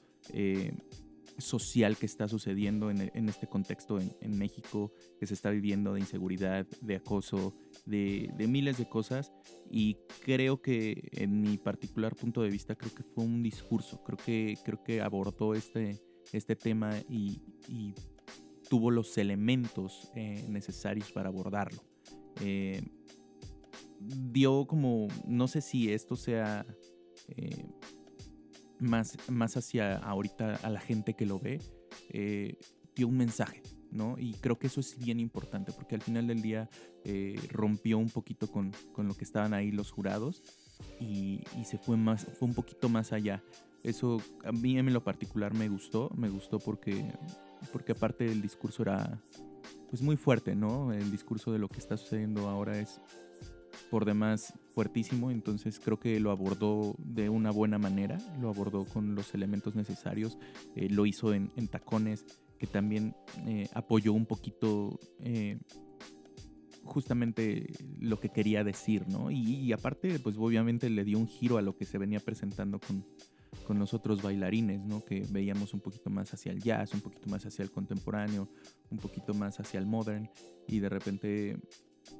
social 1.37 1.97
que 1.97 2.05
está 2.05 2.27
sucediendo 2.27 2.91
en, 2.91 3.27
este 3.27 3.47
contexto 3.47 3.99
en, 3.99 4.37
México, 4.37 4.93
que 5.19 5.25
se 5.25 5.33
está 5.33 5.49
viviendo 5.49 5.93
de 5.93 5.99
inseguridad, 5.99 6.67
de 6.81 6.95
acoso, 6.95 7.55
de, 7.85 8.31
de, 8.37 8.47
miles 8.47 8.77
de 8.77 8.87
cosas. 8.87 9.33
Y 9.69 9.97
creo 10.23 10.61
que 10.61 11.09
en 11.11 11.41
mi 11.41 11.57
particular 11.57 12.15
punto 12.15 12.43
de 12.43 12.49
vista, 12.49 12.75
creo 12.75 12.93
que 12.93 13.03
fue 13.03 13.23
un 13.23 13.41
discurso, 13.41 14.03
creo 14.03 14.17
que, 14.17 14.57
creo 14.63 14.83
que 14.83 15.01
abordó 15.01 15.55
este, 15.55 15.99
este 16.31 16.55
tema 16.55 16.93
y, 17.09 17.41
tuvo 18.69 18.89
los 18.89 19.19
elementos 19.19 20.09
eh, 20.15 20.47
necesarios 20.49 21.11
para 21.11 21.29
abordarlo. 21.29 21.83
Eh, 22.41 22.81
dio 23.99 24.65
como, 24.65 25.07
no 25.27 25.47
sé 25.47 25.61
si 25.61 25.91
esto 25.91 26.15
sea 26.15 26.65
eh, 27.37 27.67
más, 28.79 29.15
más 29.29 29.57
hacia 29.57 29.97
ahorita 29.97 30.55
a 30.55 30.69
la 30.71 30.79
gente 30.79 31.13
que 31.13 31.27
lo 31.27 31.39
ve, 31.39 31.59
dio 32.95 33.07
un 33.07 33.17
mensaje, 33.17 33.61
¿no? 33.91 34.15
Y 34.17 34.33
creo 34.35 34.57
que 34.57 34.67
eso 34.67 34.79
es 34.79 34.97
bien 34.97 35.19
importante 35.19 35.71
porque 35.71 35.93
al 35.93 36.01
final 36.01 36.25
del 36.25 36.41
día 36.41 36.67
rompió 37.49 37.99
un 37.99 38.09
poquito 38.09 38.47
con, 38.47 38.71
con, 38.91 39.07
lo 39.07 39.13
que 39.13 39.23
estaban 39.23 39.53
ahí 39.53 39.71
los 39.71 39.91
jurados 39.91 40.41
y, 40.99 41.41
y, 41.59 41.65
se 41.65 41.77
fue, 41.77 41.95
más, 41.95 42.25
fue 42.39 42.47
un 42.47 42.55
poquito 42.55 42.89
más 42.89 43.13
allá. 43.13 43.43
Eso 43.83 44.21
a 44.45 44.51
mí 44.51 44.77
en 44.77 44.93
lo 44.93 45.03
particular 45.03 45.53
me 45.53 45.67
gustó, 45.67 46.09
me 46.15 46.29
gustó 46.29 46.57
porque, 46.57 47.13
porque 47.71 47.91
aparte 47.91 48.25
el 48.25 48.41
discurso 48.41 48.83
era 48.83 49.21
pues 49.89 50.01
muy 50.01 50.15
fuerte, 50.15 50.55
¿no? 50.55 50.93
El 50.93 51.11
discurso 51.11 51.51
de 51.51 51.59
lo 51.59 51.67
que 51.67 51.79
está 51.79 51.97
sucediendo 51.97 52.49
ahora 52.49 52.79
es 52.79 53.01
por 53.91 54.05
demás 54.05 54.53
fuertísimo, 54.73 55.29
entonces 55.29 55.79
creo 55.79 55.99
que 55.99 56.19
lo 56.19 56.31
abordó 56.31 56.95
de 56.97 57.29
una 57.29 57.51
buena 57.51 57.77
manera, 57.77 58.17
lo 58.41 58.49
abordó 58.49 58.85
con 58.85 59.13
los 59.13 59.35
elementos 59.35 59.75
necesarios, 59.75 60.39
eh, 60.75 60.89
lo 60.89 61.05
hizo 61.05 61.33
en, 61.33 61.49
tacones, 61.67 62.25
que 62.57 62.65
también 62.65 63.15
eh, 63.45 63.69
apoyó 63.73 64.13
un 64.13 64.25
poquito 64.25 64.99
eh, 65.19 65.59
justamente 66.83 67.67
lo 67.99 68.19
que 68.19 68.29
quería 68.29 68.63
decir, 68.63 69.07
¿no? 69.09 69.29
Y, 69.29 69.59
y, 69.59 69.73
aparte, 69.73 70.17
pues 70.19 70.37
obviamente 70.37 70.89
le 70.89 71.03
dio 71.03 71.19
un 71.19 71.27
giro 71.27 71.57
a 71.57 71.61
lo 71.61 71.75
que 71.75 71.85
se 71.85 71.97
venía 71.97 72.19
presentando 72.19 72.79
con, 72.79 73.05
con 73.63 73.79
los 73.79 73.93
otros 73.93 74.21
bailarines, 74.21 74.83
¿no? 74.83 75.03
Que 75.03 75.25
veíamos 75.29 75.73
un 75.73 75.79
poquito 75.79 76.09
más 76.09 76.33
hacia 76.33 76.51
el 76.51 76.61
jazz, 76.61 76.93
un 76.93 77.01
poquito 77.01 77.29
más 77.29 77.45
hacia 77.45 77.63
el 77.63 77.71
contemporáneo, 77.71 78.49
un 78.89 78.97
poquito 78.97 79.33
más 79.33 79.59
hacia 79.59 79.79
el 79.79 79.85
modern 79.85 80.29
y 80.67 80.79
de 80.79 80.89
repente, 80.89 81.57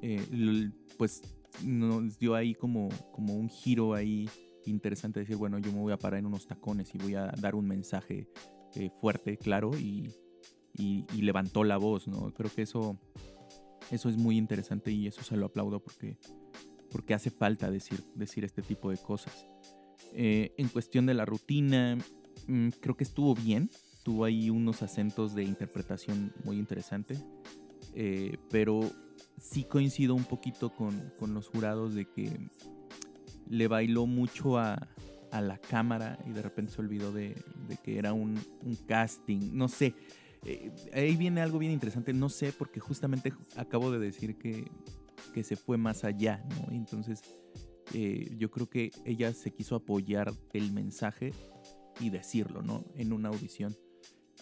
eh, 0.02 0.70
pues 0.96 1.22
nos 1.62 2.18
dio 2.18 2.34
ahí 2.34 2.54
como, 2.54 2.88
como 3.12 3.34
un 3.34 3.48
giro 3.48 3.94
ahí 3.94 4.28
interesante, 4.66 5.20
decir, 5.20 5.36
bueno, 5.36 5.58
yo 5.58 5.72
me 5.72 5.80
voy 5.80 5.92
a 5.92 5.98
parar 5.98 6.20
en 6.20 6.26
unos 6.26 6.46
tacones 6.46 6.94
y 6.94 6.98
voy 6.98 7.14
a 7.14 7.26
dar 7.40 7.54
un 7.54 7.66
mensaje 7.66 8.28
eh, 8.74 8.90
fuerte, 9.00 9.36
claro, 9.36 9.70
y, 9.78 10.12
y, 10.74 11.22
levantó 11.22 11.64
la 11.64 11.76
voz, 11.76 12.08
¿no? 12.08 12.32
Creo 12.32 12.50
que 12.52 12.62
eso, 12.62 12.98
eso 13.90 14.08
es 14.08 14.16
muy 14.16 14.36
interesante 14.36 14.90
y 14.90 15.06
eso 15.06 15.22
se 15.22 15.36
lo 15.36 15.46
aplaudo 15.46 15.80
porque, 15.80 16.18
porque 16.90 17.14
hace 17.14 17.30
falta 17.30 17.70
decir, 17.70 18.02
decir 18.14 18.44
este 18.44 18.62
tipo 18.62 18.90
de 18.90 18.96
cosas. 18.96 19.46
Eh, 20.14 20.54
en 20.58 20.68
cuestión 20.68 21.06
de 21.06 21.14
la 21.14 21.24
rutina, 21.24 21.98
mm, 22.46 22.68
creo 22.80 22.96
que 22.96 23.04
estuvo 23.04 23.34
bien. 23.34 23.68
Tuvo 24.04 24.24
ahí 24.24 24.48
unos 24.48 24.82
acentos 24.82 25.34
de 25.34 25.42
interpretación 25.44 26.32
muy 26.44 26.58
interesante. 26.58 27.18
Eh, 27.94 28.38
pero 28.50 28.90
sí 29.40 29.64
coincido 29.64 30.14
un 30.14 30.24
poquito 30.24 30.70
con, 30.70 31.12
los 31.32 31.48
jurados 31.48 31.94
de 31.94 32.06
que 32.06 32.30
le 33.48 33.68
bailó 33.68 34.06
mucho 34.06 34.58
a, 34.58 34.88
la 35.32 35.58
cámara 35.58 36.16
y 36.28 36.30
de 36.30 36.42
repente 36.42 36.70
se 36.70 36.80
olvidó 36.80 37.10
de, 37.10 37.34
que 37.82 37.98
era 37.98 38.12
un, 38.12 38.40
casting. 38.86 39.50
No 39.52 39.66
sé. 39.66 39.94
Eh, 40.44 40.70
ahí 40.92 41.16
viene 41.16 41.40
algo 41.40 41.58
bien 41.58 41.72
interesante. 41.72 42.12
No 42.12 42.28
sé, 42.28 42.52
porque 42.52 42.78
justamente 42.78 43.32
acabo 43.56 43.90
de 43.90 43.98
decir 43.98 44.36
que, 44.36 44.70
que 45.32 45.42
se 45.42 45.56
fue 45.56 45.76
más 45.76 46.04
allá, 46.04 46.44
¿no? 46.50 46.72
Entonces 46.72 47.20
eh, 47.94 48.34
yo 48.36 48.50
creo 48.50 48.68
que 48.68 48.90
ella 49.04 49.32
se 49.32 49.52
quiso 49.52 49.76
apoyar 49.76 50.32
el 50.52 50.72
mensaje 50.72 51.32
y 52.00 52.10
decirlo, 52.10 52.60
¿no? 52.60 52.84
En 52.96 53.12
una 53.12 53.28
audición. 53.28 53.76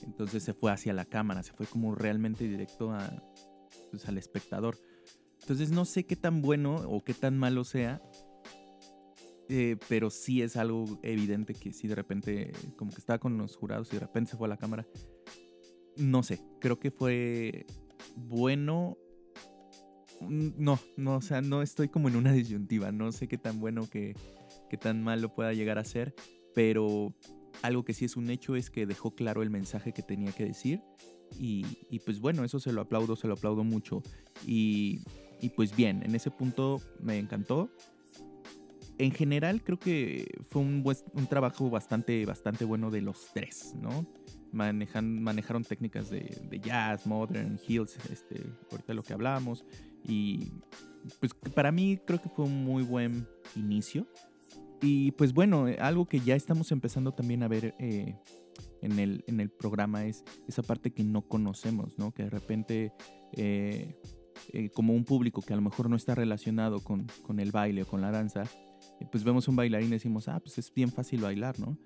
Entonces 0.04 0.42
se 0.42 0.54
fue 0.54 0.72
hacia 0.72 0.94
la 0.94 1.04
cámara, 1.04 1.42
se 1.42 1.52
fue 1.52 1.66
como 1.66 1.94
realmente 1.94 2.48
directo 2.48 2.92
a, 2.92 3.22
pues, 3.90 4.08
al 4.08 4.16
espectador. 4.16 4.78
Entonces 5.40 5.70
no 5.70 5.84
sé 5.84 6.04
qué 6.04 6.16
tan 6.16 6.40
bueno 6.40 6.76
o 6.76 7.04
qué 7.04 7.12
tan 7.12 7.38
malo 7.38 7.64
sea, 7.64 8.00
eh, 9.50 9.76
pero 9.86 10.08
sí 10.08 10.40
es 10.40 10.56
algo 10.56 10.98
evidente 11.02 11.52
que 11.52 11.74
si 11.74 11.88
de 11.88 11.94
repente, 11.94 12.52
como 12.76 12.90
que 12.90 13.00
estaba 13.00 13.18
con 13.18 13.36
los 13.36 13.56
jurados 13.56 13.88
y 13.90 13.96
de 13.96 14.00
repente 14.00 14.30
se 14.30 14.38
fue 14.38 14.46
a 14.46 14.50
la 14.50 14.56
cámara. 14.56 14.86
No 15.98 16.22
sé, 16.22 16.40
creo 16.58 16.78
que 16.80 16.90
fue 16.90 17.66
bueno 18.16 18.96
no, 20.28 20.78
no, 20.96 21.16
o 21.16 21.20
sea, 21.20 21.40
no 21.40 21.62
estoy 21.62 21.88
como 21.88 22.08
en 22.08 22.16
una 22.16 22.32
disyuntiva. 22.32 22.92
No 22.92 23.12
sé 23.12 23.28
qué 23.28 23.38
tan 23.38 23.60
bueno, 23.60 23.88
que, 23.88 24.14
qué 24.68 24.76
tan 24.76 25.02
malo 25.02 25.34
pueda 25.34 25.52
llegar 25.52 25.78
a 25.78 25.84
ser, 25.84 26.14
pero 26.54 27.14
algo 27.62 27.84
que 27.84 27.94
sí 27.94 28.04
es 28.04 28.16
un 28.16 28.30
hecho 28.30 28.56
es 28.56 28.70
que 28.70 28.86
dejó 28.86 29.14
claro 29.14 29.42
el 29.42 29.50
mensaje 29.50 29.92
que 29.92 30.02
tenía 30.02 30.32
que 30.32 30.44
decir. 30.44 30.80
Y, 31.38 31.98
pues 32.04 32.20
bueno, 32.20 32.44
eso 32.44 32.60
se 32.60 32.72
lo 32.72 32.82
aplaudo, 32.82 33.16
se 33.16 33.26
lo 33.26 33.34
aplaudo 33.34 33.64
mucho. 33.64 34.02
Y, 34.46 35.00
pues 35.56 35.74
bien, 35.74 36.02
en 36.04 36.14
ese 36.14 36.30
punto 36.30 36.80
me 37.00 37.18
encantó. 37.18 37.70
En 38.98 39.12
general 39.12 39.62
creo 39.64 39.78
que 39.78 40.26
fue 40.48 40.62
un, 40.62 40.84
un 41.14 41.26
trabajo 41.26 41.70
bastante, 41.70 42.24
bastante 42.26 42.64
bueno 42.64 42.90
de 42.90 43.00
los 43.00 43.28
tres, 43.32 43.74
¿no? 43.80 44.06
Manejan, 44.52 45.22
manejaron 45.22 45.64
técnicas 45.64 46.10
de, 46.10 46.38
de, 46.50 46.60
jazz, 46.60 47.06
modern, 47.06 47.58
heels, 47.66 47.96
este, 48.10 48.44
ahorita 48.70 48.92
lo 48.92 49.02
que 49.02 49.14
hablamos. 49.14 49.64
Y 50.04 50.52
pues 51.20 51.34
para 51.54 51.72
mí 51.72 51.98
creo 52.04 52.20
que 52.20 52.28
fue 52.28 52.44
un 52.44 52.64
muy 52.64 52.82
buen 52.82 53.26
inicio. 53.56 54.06
Y 54.80 55.12
pues 55.12 55.32
bueno, 55.32 55.68
eh, 55.68 55.78
algo 55.80 56.06
que 56.06 56.20
ya 56.20 56.34
estamos 56.34 56.72
empezando 56.72 57.12
también 57.12 57.42
a 57.42 57.48
ver 57.48 57.74
eh, 57.78 58.16
en, 58.80 58.98
el, 58.98 59.24
en 59.28 59.40
el 59.40 59.50
programa 59.50 60.04
es 60.06 60.24
esa 60.48 60.62
parte 60.62 60.92
que 60.92 61.04
no 61.04 61.22
conocemos, 61.22 61.98
¿no? 61.98 62.12
Que 62.12 62.24
de 62.24 62.30
repente, 62.30 62.92
eh, 63.32 63.96
como 64.74 64.92
un 64.92 65.04
público 65.04 65.40
que 65.40 65.52
a 65.52 65.56
lo 65.56 65.62
mejor 65.62 65.88
no 65.88 65.96
está 65.96 66.14
relacionado 66.14 66.80
con, 66.80 67.06
con 67.22 67.38
el 67.38 67.52
baile 67.52 67.82
o 67.82 67.86
con 67.86 68.00
la 68.00 68.10
danza, 68.10 68.42
pues 69.10 69.22
vemos 69.22 69.46
un 69.46 69.56
bailarín 69.56 69.88
y 69.88 69.92
decimos, 69.92 70.28
ah, 70.28 70.40
pues 70.40 70.58
es 70.58 70.72
bien 70.74 70.90
fácil 70.90 71.20
bailar, 71.20 71.58
¿no? 71.60 71.78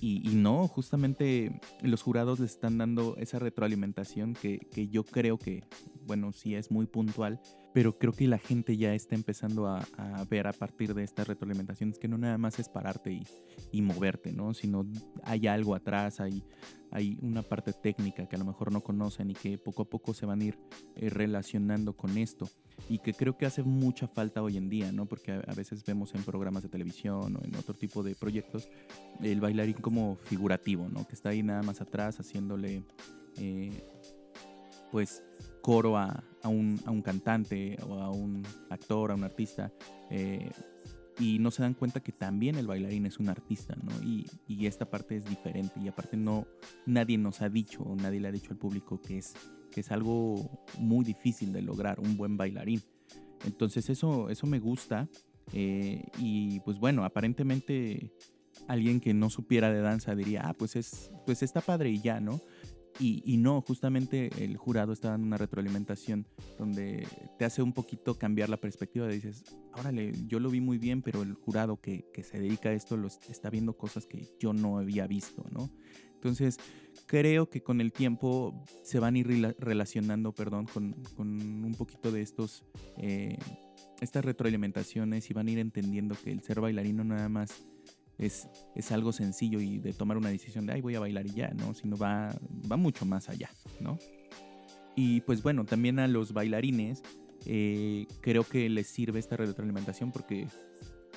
Y, 0.00 0.20
no, 0.34 0.68
justamente 0.68 1.60
los 1.80 2.02
jurados 2.02 2.38
les 2.38 2.50
están 2.50 2.78
dando 2.78 3.16
esa 3.16 3.38
retroalimentación 3.38 4.34
que, 4.34 4.58
que, 4.58 4.88
yo 4.88 5.04
creo 5.04 5.38
que, 5.38 5.62
bueno, 6.04 6.32
sí 6.32 6.54
es 6.54 6.70
muy 6.70 6.86
puntual, 6.86 7.40
pero 7.74 7.98
creo 7.98 8.12
que 8.12 8.28
la 8.28 8.38
gente 8.38 8.76
ya 8.76 8.94
está 8.94 9.16
empezando 9.16 9.66
a, 9.66 9.84
ver 10.30 10.46
a 10.46 10.52
partir 10.52 10.94
de 10.94 11.02
esta 11.02 11.24
retroalimentación 11.24 11.90
es 11.90 11.98
que 11.98 12.06
no 12.06 12.16
nada 12.16 12.38
más 12.38 12.60
es 12.60 12.68
pararte 12.68 13.20
y, 13.72 13.82
moverte, 13.82 14.32
¿no? 14.32 14.54
Sino 14.54 14.86
hay 15.24 15.48
algo 15.48 15.74
atrás, 15.74 16.20
hay, 16.20 16.44
hay 16.92 17.18
una 17.20 17.42
parte 17.42 17.72
técnica 17.72 18.28
que 18.28 18.36
a 18.36 18.38
lo 18.38 18.44
mejor 18.44 18.70
no 18.70 18.80
conocen 18.80 19.32
y 19.32 19.34
que 19.34 19.58
poco 19.58 19.82
a 19.82 19.90
poco 19.90 20.14
se 20.14 20.24
van 20.24 20.40
a 20.40 20.44
ir 20.44 20.58
eh, 20.94 21.10
relacionando 21.10 21.96
con 21.96 22.16
esto 22.16 22.48
y 22.88 23.00
que 23.00 23.12
creo 23.12 23.36
que 23.36 23.44
hace 23.44 23.64
mucha 23.64 24.06
falta 24.06 24.40
hoy 24.40 24.56
en 24.56 24.68
día, 24.68 24.92
¿no? 24.92 25.06
Porque 25.06 25.32
a, 25.32 25.54
veces 25.54 25.84
vemos 25.84 26.14
en 26.14 26.22
programas 26.22 26.62
de 26.62 26.68
televisión 26.68 27.36
o 27.36 27.44
en 27.44 27.56
otro 27.56 27.74
tipo 27.74 28.04
de 28.04 28.14
proyectos 28.14 28.68
el 29.20 29.40
bailarín 29.40 29.74
como 29.74 30.14
figurativo, 30.14 30.88
¿no? 30.88 31.04
Que 31.08 31.16
está 31.16 31.30
ahí 31.30 31.42
nada 31.42 31.62
más 31.64 31.80
atrás 31.80 32.20
haciéndole, 32.20 32.84
eh, 33.38 33.84
pues, 34.92 35.24
coro 35.64 35.96
a, 35.96 36.22
un, 36.44 36.76
cantante 37.02 37.78
o 37.88 37.94
a 37.94 38.10
un 38.10 38.42
actor, 38.68 39.10
a 39.10 39.14
un 39.14 39.24
artista, 39.24 39.72
eh, 40.10 40.50
y 41.18 41.38
no 41.38 41.50
se 41.50 41.62
dan 41.62 41.72
cuenta 41.72 42.00
que 42.00 42.12
también 42.12 42.56
el 42.56 42.66
bailarín 42.66 43.06
es 43.06 43.18
un 43.18 43.30
artista, 43.30 43.74
¿no? 43.82 43.90
Y, 44.02 44.26
esta 44.66 44.90
parte 44.90 45.16
es 45.16 45.24
diferente 45.24 45.80
y 45.80 45.88
aparte 45.88 46.18
no, 46.18 46.46
nadie 46.86 47.18
nos 47.18 47.42
ha 47.42 47.48
dicho 47.48 47.84
nadie 47.96 48.20
le 48.20 48.28
ha 48.28 48.32
dicho 48.32 48.50
al 48.50 48.58
público 48.58 49.00
que 49.00 49.18
es, 49.18 49.34
que 49.70 49.80
es 49.80 49.90
algo 49.90 50.64
muy 50.78 51.04
difícil 51.04 51.52
de 51.52 51.62
lograr, 51.62 51.98
un 51.98 52.16
buen 52.18 52.36
bailarín. 52.36 52.82
Entonces 53.46 53.88
eso, 53.88 54.28
eso 54.28 54.46
me 54.46 54.58
gusta 54.58 55.08
eh, 55.52 56.02
y 56.18 56.60
pues 56.60 56.78
bueno, 56.78 57.04
aparentemente 57.04 58.12
alguien 58.68 59.00
que 59.00 59.14
no 59.14 59.30
supiera 59.30 59.72
de 59.72 59.80
danza 59.80 60.14
diría, 60.14 60.42
ah, 60.44 60.54
pues, 60.54 60.76
es, 60.76 61.10
pues 61.26 61.42
está 61.42 61.60
padre 61.60 61.90
y 61.90 62.00
ya, 62.00 62.20
¿no? 62.20 62.40
Y, 63.00 63.36
no, 63.38 63.60
justamente 63.60 64.30
el 64.38 64.56
jurado 64.56 64.92
está 64.92 65.10
dando 65.10 65.26
una 65.26 65.36
retroalimentación 65.36 66.26
donde 66.58 67.06
te 67.38 67.44
hace 67.44 67.60
un 67.60 67.72
poquito 67.72 68.16
cambiar 68.18 68.48
la 68.48 68.56
perspectiva. 68.56 69.08
Dices, 69.08 69.44
órale, 69.76 70.12
yo 70.28 70.38
lo 70.38 70.48
vi 70.48 70.60
muy 70.60 70.78
bien, 70.78 71.02
pero 71.02 71.22
el 71.22 71.34
jurado 71.34 71.80
que, 71.80 72.04
se 72.22 72.38
dedica 72.38 72.68
a 72.68 72.72
esto 72.72 72.96
está 73.28 73.50
viendo 73.50 73.76
cosas 73.76 74.06
que 74.06 74.28
yo 74.38 74.52
no 74.52 74.78
había 74.78 75.06
visto, 75.08 75.44
¿no? 75.50 75.70
Entonces, 76.14 76.58
creo 77.06 77.50
que 77.50 77.62
con 77.62 77.80
el 77.80 77.92
tiempo 77.92 78.64
se 78.82 78.98
van 79.00 79.16
a 79.16 79.18
ir 79.18 79.56
relacionando, 79.58 80.32
perdón, 80.32 80.66
con, 80.72 80.94
un 81.18 81.74
poquito 81.76 82.12
de 82.12 82.22
estos, 82.22 82.64
eh, 82.96 83.36
estas 84.00 84.24
retroalimentaciones 84.24 85.28
y 85.30 85.34
van 85.34 85.48
a 85.48 85.50
ir 85.50 85.58
entendiendo 85.58 86.14
que 86.14 86.30
el 86.30 86.42
ser 86.42 86.60
bailarino 86.60 87.02
nada 87.04 87.28
más 87.28 87.66
es, 88.18 88.48
es 88.74 88.92
algo 88.92 89.12
sencillo 89.12 89.60
y 89.60 89.78
de 89.78 89.92
tomar 89.92 90.16
una 90.16 90.28
decisión 90.28 90.66
de, 90.66 90.74
ay, 90.74 90.80
voy 90.80 90.94
a 90.94 91.00
bailar 91.00 91.26
y 91.26 91.32
ya, 91.32 91.48
¿no? 91.48 91.74
Sino 91.74 91.96
va, 91.96 92.30
va 92.70 92.76
mucho 92.76 93.04
más 93.04 93.28
allá, 93.28 93.50
¿no? 93.80 93.98
Y 94.96 95.22
pues 95.22 95.42
bueno, 95.42 95.64
también 95.64 95.98
a 95.98 96.06
los 96.06 96.32
bailarines 96.32 97.02
eh, 97.46 98.06
creo 98.20 98.44
que 98.44 98.68
les 98.68 98.86
sirve 98.86 99.18
esta 99.18 99.36
retroalimentación 99.36 100.12
porque 100.12 100.46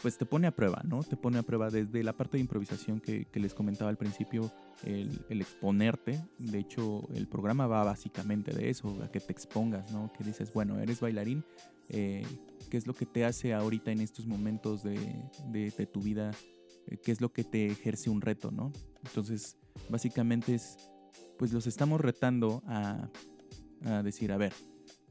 pues 0.02 0.18
te 0.18 0.26
pone 0.26 0.48
a 0.48 0.52
prueba, 0.52 0.82
¿no? 0.86 1.02
Te 1.04 1.18
pone 1.18 1.40
a 1.40 1.44
prueba 1.44 1.70
desde 1.70 2.04
la 2.04 2.14
parte 2.14 2.38
de 2.38 2.42
improvisación 2.42 3.00
que, 3.00 3.28
les 3.34 3.54
comentaba 3.54 3.90
al 3.90 3.98
principio, 3.98 4.52
el, 4.84 5.20
exponerte. 5.30 6.24
De 6.38 6.60
hecho, 6.60 7.08
el 7.16 7.28
programa 7.28 7.66
va 7.66 7.84
básicamente 7.84 8.52
de 8.52 8.70
eso, 8.70 8.96
a 9.04 9.12
que 9.12 9.20
te 9.20 9.32
expongas, 9.32 9.92
¿no? 9.92 10.12
Que 10.14 10.24
dices, 10.24 10.54
bueno, 10.54 10.80
eres 10.80 11.00
bailarín, 11.00 11.44
eh, 11.90 12.24
¿qué 12.70 12.78
es 12.78 12.86
lo 12.86 12.94
que 12.94 13.06
te 13.06 13.26
hace 13.26 13.54
ahorita 13.54 13.92
en 13.92 14.02
estos 14.02 14.28
momentos 14.28 14.84
de, 14.84 15.90
tu 15.92 16.02
vida? 16.02 16.32
Eh, 16.88 16.98
¿Qué 16.98 17.12
es 17.12 17.22
lo 17.22 17.32
que 17.32 17.44
te 17.44 17.68
ejerce 17.68 18.10
un 18.10 18.22
reto, 18.22 18.52
¿no? 18.52 18.72
Entonces, 19.06 19.58
básicamente 19.90 20.56
es, 20.56 20.78
pues 21.38 21.54
los 21.54 21.68
estamos 21.68 22.02
retando 22.02 22.64
a, 22.66 23.10
a 23.86 24.04
decir, 24.04 24.32
a 24.32 24.38
ver, 24.38 24.54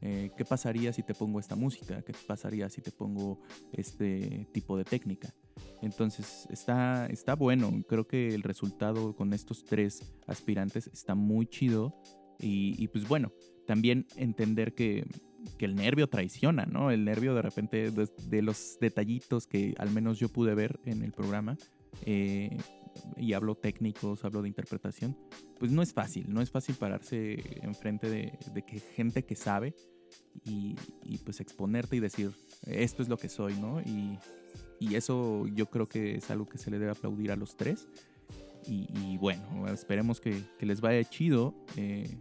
eh, 0.01 0.29
¿Qué 0.37 0.45
pasaría 0.45 0.93
si 0.93 1.01
te 1.01 1.15
pongo 1.15 1.39
esta 1.39 1.55
música? 1.55 2.01
¿Qué 2.03 2.13
pasaría 2.27 2.69
si 2.69 2.81
te 2.81 2.91
pongo 2.91 3.41
este 3.71 4.47
tipo 4.51 4.77
de 4.77 4.83
técnica? 4.83 5.33
Entonces 5.81 6.47
está, 6.51 7.07
está 7.07 7.35
bueno, 7.35 7.71
creo 7.87 8.07
que 8.07 8.29
el 8.29 8.43
resultado 8.43 9.15
con 9.15 9.33
estos 9.33 9.63
tres 9.63 10.01
aspirantes 10.27 10.87
está 10.87 11.15
muy 11.15 11.47
chido 11.47 11.95
y, 12.39 12.87
pues 12.89 13.07
bueno, 13.07 13.31
también 13.65 14.05
entender 14.15 14.75
que, 14.75 15.07
el 15.59 15.75
nervio 15.75 16.07
traiciona, 16.07 16.65
¿no? 16.65 16.91
El 16.91 17.05
nervio 17.05 17.33
de 17.33 17.41
repente 17.41 17.91
de, 17.91 18.41
los 18.41 18.77
detallitos 18.79 19.47
que 19.47 19.75
al 19.77 19.91
menos 19.91 20.19
yo 20.19 20.29
pude 20.29 20.55
ver 20.55 20.79
en 20.85 21.03
el 21.03 21.11
programa, 21.11 21.57
eh, 22.05 22.57
y 23.15 23.33
hablo 23.33 23.55
técnicos, 23.55 24.25
hablo 24.25 24.41
de 24.41 24.47
interpretación, 24.47 25.17
pues 25.59 25.71
no 25.71 25.81
es 25.81 25.93
fácil, 25.93 26.25
no 26.29 26.41
es 26.41 26.49
fácil 26.49 26.75
pararse 26.75 27.59
enfrente 27.61 28.09
de, 28.09 28.37
de 28.53 28.61
que 28.63 28.79
gente 28.79 29.23
que 29.23 29.35
sabe 29.35 29.75
y, 30.43 31.17
pues 31.23 31.39
exponerte 31.41 31.95
y 31.95 31.99
decir, 31.99 32.31
esto 32.65 33.01
es 33.01 33.09
lo 33.09 33.17
que 33.17 33.29
soy, 33.29 33.53
¿no? 33.55 33.81
Y, 33.81 34.19
eso 34.79 35.47
yo 35.47 35.65
creo 35.67 35.89
que 35.89 36.15
es 36.15 36.29
algo 36.29 36.45
que 36.45 36.59
se 36.59 36.69
le 36.69 36.77
debe 36.77 36.91
aplaudir 36.91 37.31
a 37.31 37.35
los 37.35 37.57
tres. 37.57 37.87
Y, 38.67 39.17
bueno, 39.17 39.67
esperemos 39.67 40.19
que, 40.19 40.43
les 40.59 40.81
vaya 40.81 41.03
chido 41.09 41.55
eh, 41.77 42.17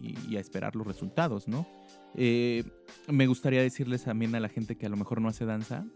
y, 0.00 0.36
a 0.36 0.40
esperar 0.40 0.76
los 0.76 0.86
resultados, 0.86 1.48
¿no? 1.48 1.66
Eh, 2.14 2.64
me 3.08 3.26
gustaría 3.26 3.62
decirles 3.62 4.04
también 4.04 4.34
a 4.34 4.40
la 4.40 4.48
gente 4.48 4.76
que 4.76 4.86
a 4.86 4.88
lo 4.88 4.96
mejor 4.96 5.20
no 5.20 5.28
hace 5.28 5.44
danza, 5.44 5.86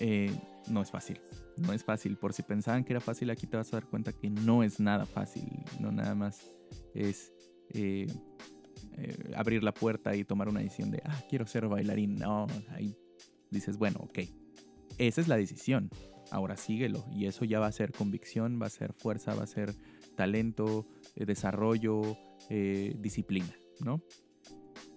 eh, 0.00 0.30
no 0.68 0.82
es 0.82 0.90
fácil. 0.90 1.20
No 1.56 1.72
es 1.72 1.82
fácil. 1.84 2.16
Por 2.16 2.32
si 2.32 2.42
pensaban 2.42 2.84
que 2.84 2.92
era 2.92 3.00
fácil, 3.00 3.30
aquí 3.30 3.46
te 3.46 3.56
vas 3.56 3.72
a 3.72 3.76
dar 3.76 3.86
cuenta 3.86 4.12
que 4.12 4.30
no 4.30 4.62
es 4.62 4.78
nada 4.78 5.06
fácil. 5.06 5.44
No 5.80 5.90
nada 5.90 6.14
más 6.14 6.50
es 6.94 7.32
eh, 7.74 8.06
abrir 9.34 9.62
la 9.62 9.72
puerta 9.74 10.14
y 10.14 10.24
tomar 10.24 10.48
una 10.48 10.60
decisión 10.60 10.90
de, 10.90 11.02
ah, 11.04 11.22
quiero 11.28 11.46
ser 11.46 11.66
bailarín. 11.66 12.16
No, 12.16 12.46
ahí 12.70 12.96
dices, 13.50 13.76
bueno, 13.76 14.00
ok, 14.02 14.20
esa 14.98 15.20
es 15.20 15.28
la 15.28 15.36
decisión. 15.36 15.90
Ahora 16.30 16.56
síguelo. 16.56 17.04
Y 17.10 17.26
eso 17.26 17.44
ya 17.44 17.58
va 17.58 17.66
a 17.66 17.72
ser 17.72 17.92
convicción, 17.92 18.60
va 18.60 18.66
a 18.66 18.70
ser 18.70 18.92
fuerza, 18.92 19.34
va 19.34 19.44
a 19.44 19.46
ser 19.46 19.74
talento, 20.16 20.86
eh, 21.16 21.24
desarrollo, 21.24 22.02
eh, 22.50 22.94
disciplina, 22.98 23.54
¿no? 23.80 24.02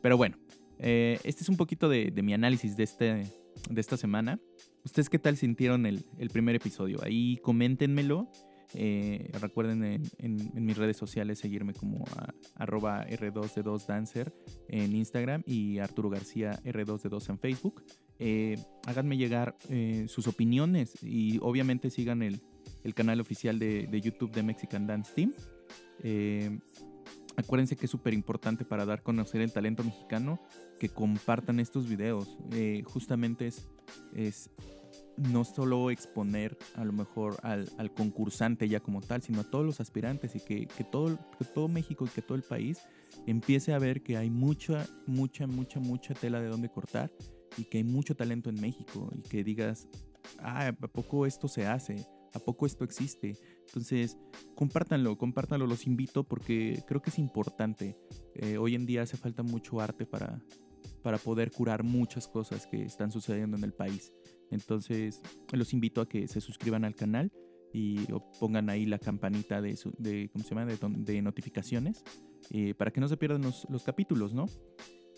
Pero 0.01 0.17
bueno, 0.17 0.37
este 0.79 1.43
es 1.43 1.49
un 1.49 1.57
poquito 1.57 1.89
de, 1.89 2.11
mi 2.23 2.33
análisis 2.33 2.75
de, 2.75 2.83
este, 2.83 3.05
de 3.69 3.81
esta 3.81 3.97
semana. 3.97 4.39
¿Ustedes 4.83 5.09
qué 5.09 5.19
tal 5.19 5.37
sintieron 5.37 5.85
el, 5.85 6.03
el 6.17 6.29
primer 6.29 6.55
episodio? 6.55 6.99
Ahí 7.03 7.37
coméntenmelo. 7.37 8.29
Eh, 8.73 9.29
recuerden 9.41 9.83
en, 10.17 10.65
mis 10.65 10.77
redes 10.77 10.97
sociales 10.97 11.39
seguirme 11.39 11.73
como 11.73 12.05
arroba 12.55 13.05
R2D2Dancer 13.07 14.33
en 14.69 14.95
Instagram 14.95 15.43
y 15.45 15.79
Arturo 15.79 16.09
García 16.09 16.59
R2D2 16.63 17.29
en 17.29 17.39
Facebook. 17.39 17.83
Eh, 18.19 18.57
háganme 18.85 19.17
llegar 19.17 19.57
eh, 19.69 20.05
sus 20.07 20.27
opiniones 20.27 21.03
y 21.03 21.39
obviamente 21.41 21.89
sigan 21.89 22.21
el, 22.21 22.41
canal 22.93 23.19
oficial 23.19 23.59
de, 23.59 24.01
YouTube 24.01 24.31
de 24.31 24.43
Mexican 24.43 24.87
Dance 24.87 25.11
Team. 25.13 25.33
Acuérdense 27.35 27.75
que 27.75 27.85
es 27.85 27.91
súper 27.91 28.13
importante 28.13 28.65
para 28.65 28.85
dar 28.85 28.99
a 28.99 29.03
conocer 29.03 29.41
el 29.41 29.51
talento 29.51 29.83
mexicano 29.83 30.41
que 30.79 30.89
compartan 30.89 31.59
estos 31.59 31.87
videos. 31.87 32.37
justamente 32.85 33.47
es, 33.47 33.67
es 34.13 34.49
no 35.17 35.43
solo 35.43 35.91
exponer 35.91 36.57
a 36.75 36.83
lo 36.83 36.93
mejor 36.93 37.37
al, 37.43 37.69
concursante 37.93 38.67
ya 38.67 38.79
como 38.79 39.01
tal, 39.01 39.21
sino 39.21 39.41
a 39.41 39.43
todos 39.43 39.65
los 39.65 39.79
aspirantes 39.79 40.35
y 40.35 40.39
que, 40.39 40.67
todo, 40.91 41.17
todo 41.53 41.67
México 41.67 42.05
y 42.05 42.09
que 42.09 42.21
todo 42.21 42.35
el 42.35 42.43
país 42.43 42.79
empiece 43.27 43.73
a 43.73 43.79
ver 43.79 44.01
que 44.01 44.17
hay 44.17 44.29
mucha, 44.29 44.87
mucha, 45.05 45.47
mucha, 45.47 45.79
mucha 45.79 46.13
tela 46.13 46.41
de 46.41 46.47
donde 46.47 46.69
cortar 46.69 47.11
y 47.57 47.65
que 47.65 47.79
hay 47.79 47.83
mucho 47.83 48.15
talento 48.15 48.49
en 48.49 48.59
México 48.59 49.11
y 49.13 49.21
que 49.21 49.43
digas, 49.43 49.87
ah, 50.39 50.67
¿a 50.67 50.87
poco 50.87 51.25
esto 51.25 51.47
se 51.47 51.67
hace? 51.67 52.05
¿A 52.33 52.39
poco 52.39 52.65
esto 52.65 52.83
existe? 52.83 53.37
Entonces, 53.67 54.17
compártanlo, 54.55 55.17
compártanlo, 55.17 55.67
los 55.67 55.85
invito 55.87 56.23
porque 56.23 56.83
creo 56.87 57.01
que 57.01 57.09
es 57.09 57.19
importante. 57.19 57.97
Eh, 58.35 58.57
hoy 58.57 58.75
en 58.75 58.85
día 58.85 59.01
hace 59.01 59.17
falta 59.17 59.43
mucho 59.43 59.81
arte 59.81 60.05
para, 60.05 60.41
para 61.01 61.17
poder 61.17 61.51
curar 61.51 61.83
muchas 61.83 62.27
cosas 62.27 62.67
que 62.67 62.83
están 62.83 63.11
sucediendo 63.11 63.57
en 63.57 63.63
el 63.63 63.73
país. 63.73 64.13
Entonces, 64.49 65.21
los 65.51 65.73
invito 65.73 66.01
a 66.01 66.09
que 66.09 66.27
se 66.27 66.41
suscriban 66.41 66.85
al 66.85 66.95
canal 66.95 67.31
y 67.73 67.99
pongan 68.39 68.69
ahí 68.69 68.85
la 68.85 68.99
campanita 68.99 69.61
de, 69.61 69.77
de 69.97 70.29
¿cómo 70.31 70.43
se 70.43 70.53
llama? 70.53 70.65
de, 70.65 71.21
notificaciones 71.21 72.03
eh, 72.49 72.73
para 72.73 72.91
que 72.91 72.99
no 72.99 73.07
se 73.07 73.17
pierdan 73.17 73.41
los, 73.41 73.83
capítulos, 73.83 74.33
¿no? 74.33 74.47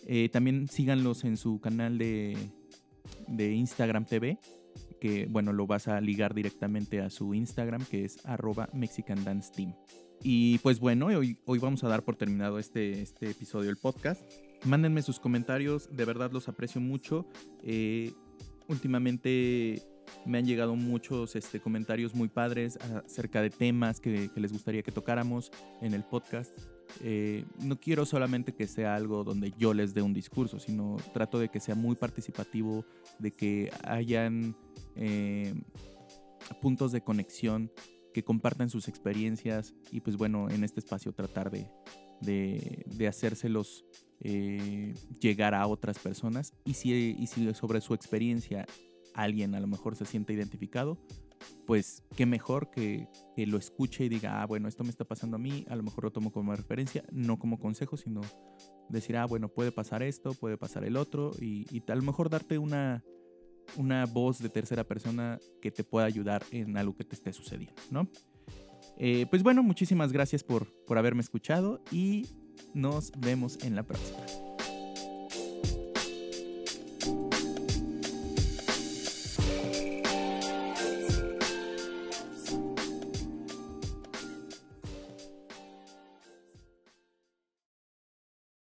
Eh, 0.06 0.28
también 0.28 0.68
síganlos 0.68 1.24
en 1.24 1.36
su 1.36 1.60
canal 1.60 1.98
de, 1.98 2.36
Instagram 3.36 4.04
TV, 4.04 4.38
que 5.04 5.26
bueno, 5.28 5.52
lo 5.52 5.66
vas 5.66 5.86
a 5.86 6.00
ligar 6.00 6.32
directamente 6.32 7.02
a 7.02 7.10
su 7.10 7.34
Instagram, 7.34 7.84
que 7.84 8.06
es 8.06 8.24
arroba 8.24 8.70
Mexican 8.72 9.22
Dance 9.22 9.52
Team. 9.54 9.74
Y 10.22 10.56
pues 10.60 10.80
bueno, 10.80 11.08
hoy, 11.08 11.36
hoy 11.44 11.58
vamos 11.58 11.84
a 11.84 11.88
dar 11.88 12.04
por 12.04 12.16
terminado 12.16 12.58
este, 12.58 13.02
este 13.02 13.28
episodio 13.28 13.66
del 13.66 13.76
podcast. 13.76 14.22
Mándenme 14.64 15.02
sus 15.02 15.20
comentarios, 15.20 15.94
de 15.94 16.06
verdad 16.06 16.32
los 16.32 16.48
aprecio 16.48 16.80
mucho. 16.80 17.26
Eh, 17.62 18.14
últimamente 18.66 19.82
me 20.24 20.38
han 20.38 20.46
llegado 20.46 20.74
muchos 20.74 21.36
este, 21.36 21.60
comentarios 21.60 22.14
muy 22.14 22.28
padres 22.28 22.78
acerca 23.04 23.42
de 23.42 23.50
temas 23.50 24.00
que, 24.00 24.30
les 24.34 24.52
gustaría 24.54 24.82
que 24.82 24.90
tocáramos 24.90 25.52
en 25.82 25.92
el 25.92 26.02
podcast. 26.04 26.58
Eh, 27.02 27.44
no 27.60 27.78
quiero 27.78 28.06
solamente 28.06 28.54
que 28.54 28.66
sea 28.66 28.94
algo 28.94 29.22
donde 29.22 29.52
yo 29.58 29.74
les 29.74 29.92
dé 29.92 30.00
un 30.00 30.14
discurso, 30.14 30.58
sino 30.58 30.96
trato 31.12 31.38
de 31.38 31.50
que 31.50 31.60
sea 31.60 31.74
muy 31.74 31.94
participativo, 31.94 32.86
de 33.18 33.32
que 33.32 33.70
hayan 33.82 34.56
eh, 34.96 35.54
puntos 36.60 36.92
de 36.92 37.02
conexión, 37.02 37.70
que 38.12 38.24
compartan 38.24 38.70
sus 38.70 38.88
experiencias 38.88 39.74
y 39.90 40.00
pues 40.00 40.16
bueno, 40.16 40.48
en 40.48 40.62
este 40.64 40.80
espacio 40.80 41.12
tratar 41.12 41.50
de, 41.50 41.68
de, 42.20 43.08
hacérselos 43.08 43.84
eh, 44.20 44.94
llegar 45.20 45.54
a 45.54 45.66
otras 45.66 45.98
personas. 45.98 46.54
Y 46.64 46.74
si, 46.74 47.16
y 47.18 47.26
si 47.26 47.52
sobre 47.54 47.80
su 47.80 47.92
experiencia 47.92 48.66
alguien 49.14 49.54
a 49.54 49.60
lo 49.60 49.66
mejor 49.66 49.96
se 49.96 50.06
siente 50.06 50.32
identificado, 50.32 50.98
pues 51.66 52.02
qué 52.16 52.24
mejor 52.24 52.70
que, 52.70 53.08
que, 53.34 53.46
lo 53.46 53.58
escuche 53.58 54.04
y 54.04 54.08
diga, 54.08 54.40
ah, 54.40 54.46
bueno, 54.46 54.68
esto 54.68 54.84
me 54.84 54.90
está 54.90 55.04
pasando 55.04 55.36
a 55.36 55.40
mí, 55.40 55.64
a 55.68 55.76
lo 55.76 55.82
mejor 55.82 56.04
lo 56.04 56.12
tomo 56.12 56.32
como 56.32 56.54
referencia, 56.54 57.04
no 57.10 57.38
como 57.38 57.58
consejo, 57.58 57.96
sino 57.96 58.22
decir, 58.88 59.16
ah, 59.16 59.26
bueno, 59.26 59.48
puede 59.48 59.72
pasar 59.72 60.02
esto, 60.02 60.32
puede 60.34 60.56
pasar 60.56 60.84
el 60.84 60.96
otro, 60.96 61.32
y, 61.40 61.66
y 61.70 61.82
a 61.90 61.94
lo 61.94 62.02
mejor 62.02 62.30
darte 62.30 62.58
una, 62.58 63.04
una 63.76 64.06
voz 64.06 64.38
de 64.38 64.48
tercera 64.48 64.84
persona 64.84 65.38
que 65.60 65.70
te 65.70 65.84
pueda 65.84 66.06
ayudar 66.06 66.42
en 66.50 66.76
algo 66.76 66.96
que 66.96 67.04
te 67.04 67.14
esté 67.14 67.32
sucediendo, 67.32 67.80
¿no? 67.90 68.08
Eh, 68.96 69.26
pues 69.28 69.42
bueno, 69.42 69.62
muchísimas 69.62 70.12
gracias 70.12 70.44
por, 70.44 70.66
por 70.86 70.98
haberme 70.98 71.22
escuchado 71.22 71.82
y 71.90 72.26
nos 72.74 73.12
vemos 73.18 73.62
en 73.64 73.74
la 73.74 73.82
próxima. 73.82 74.43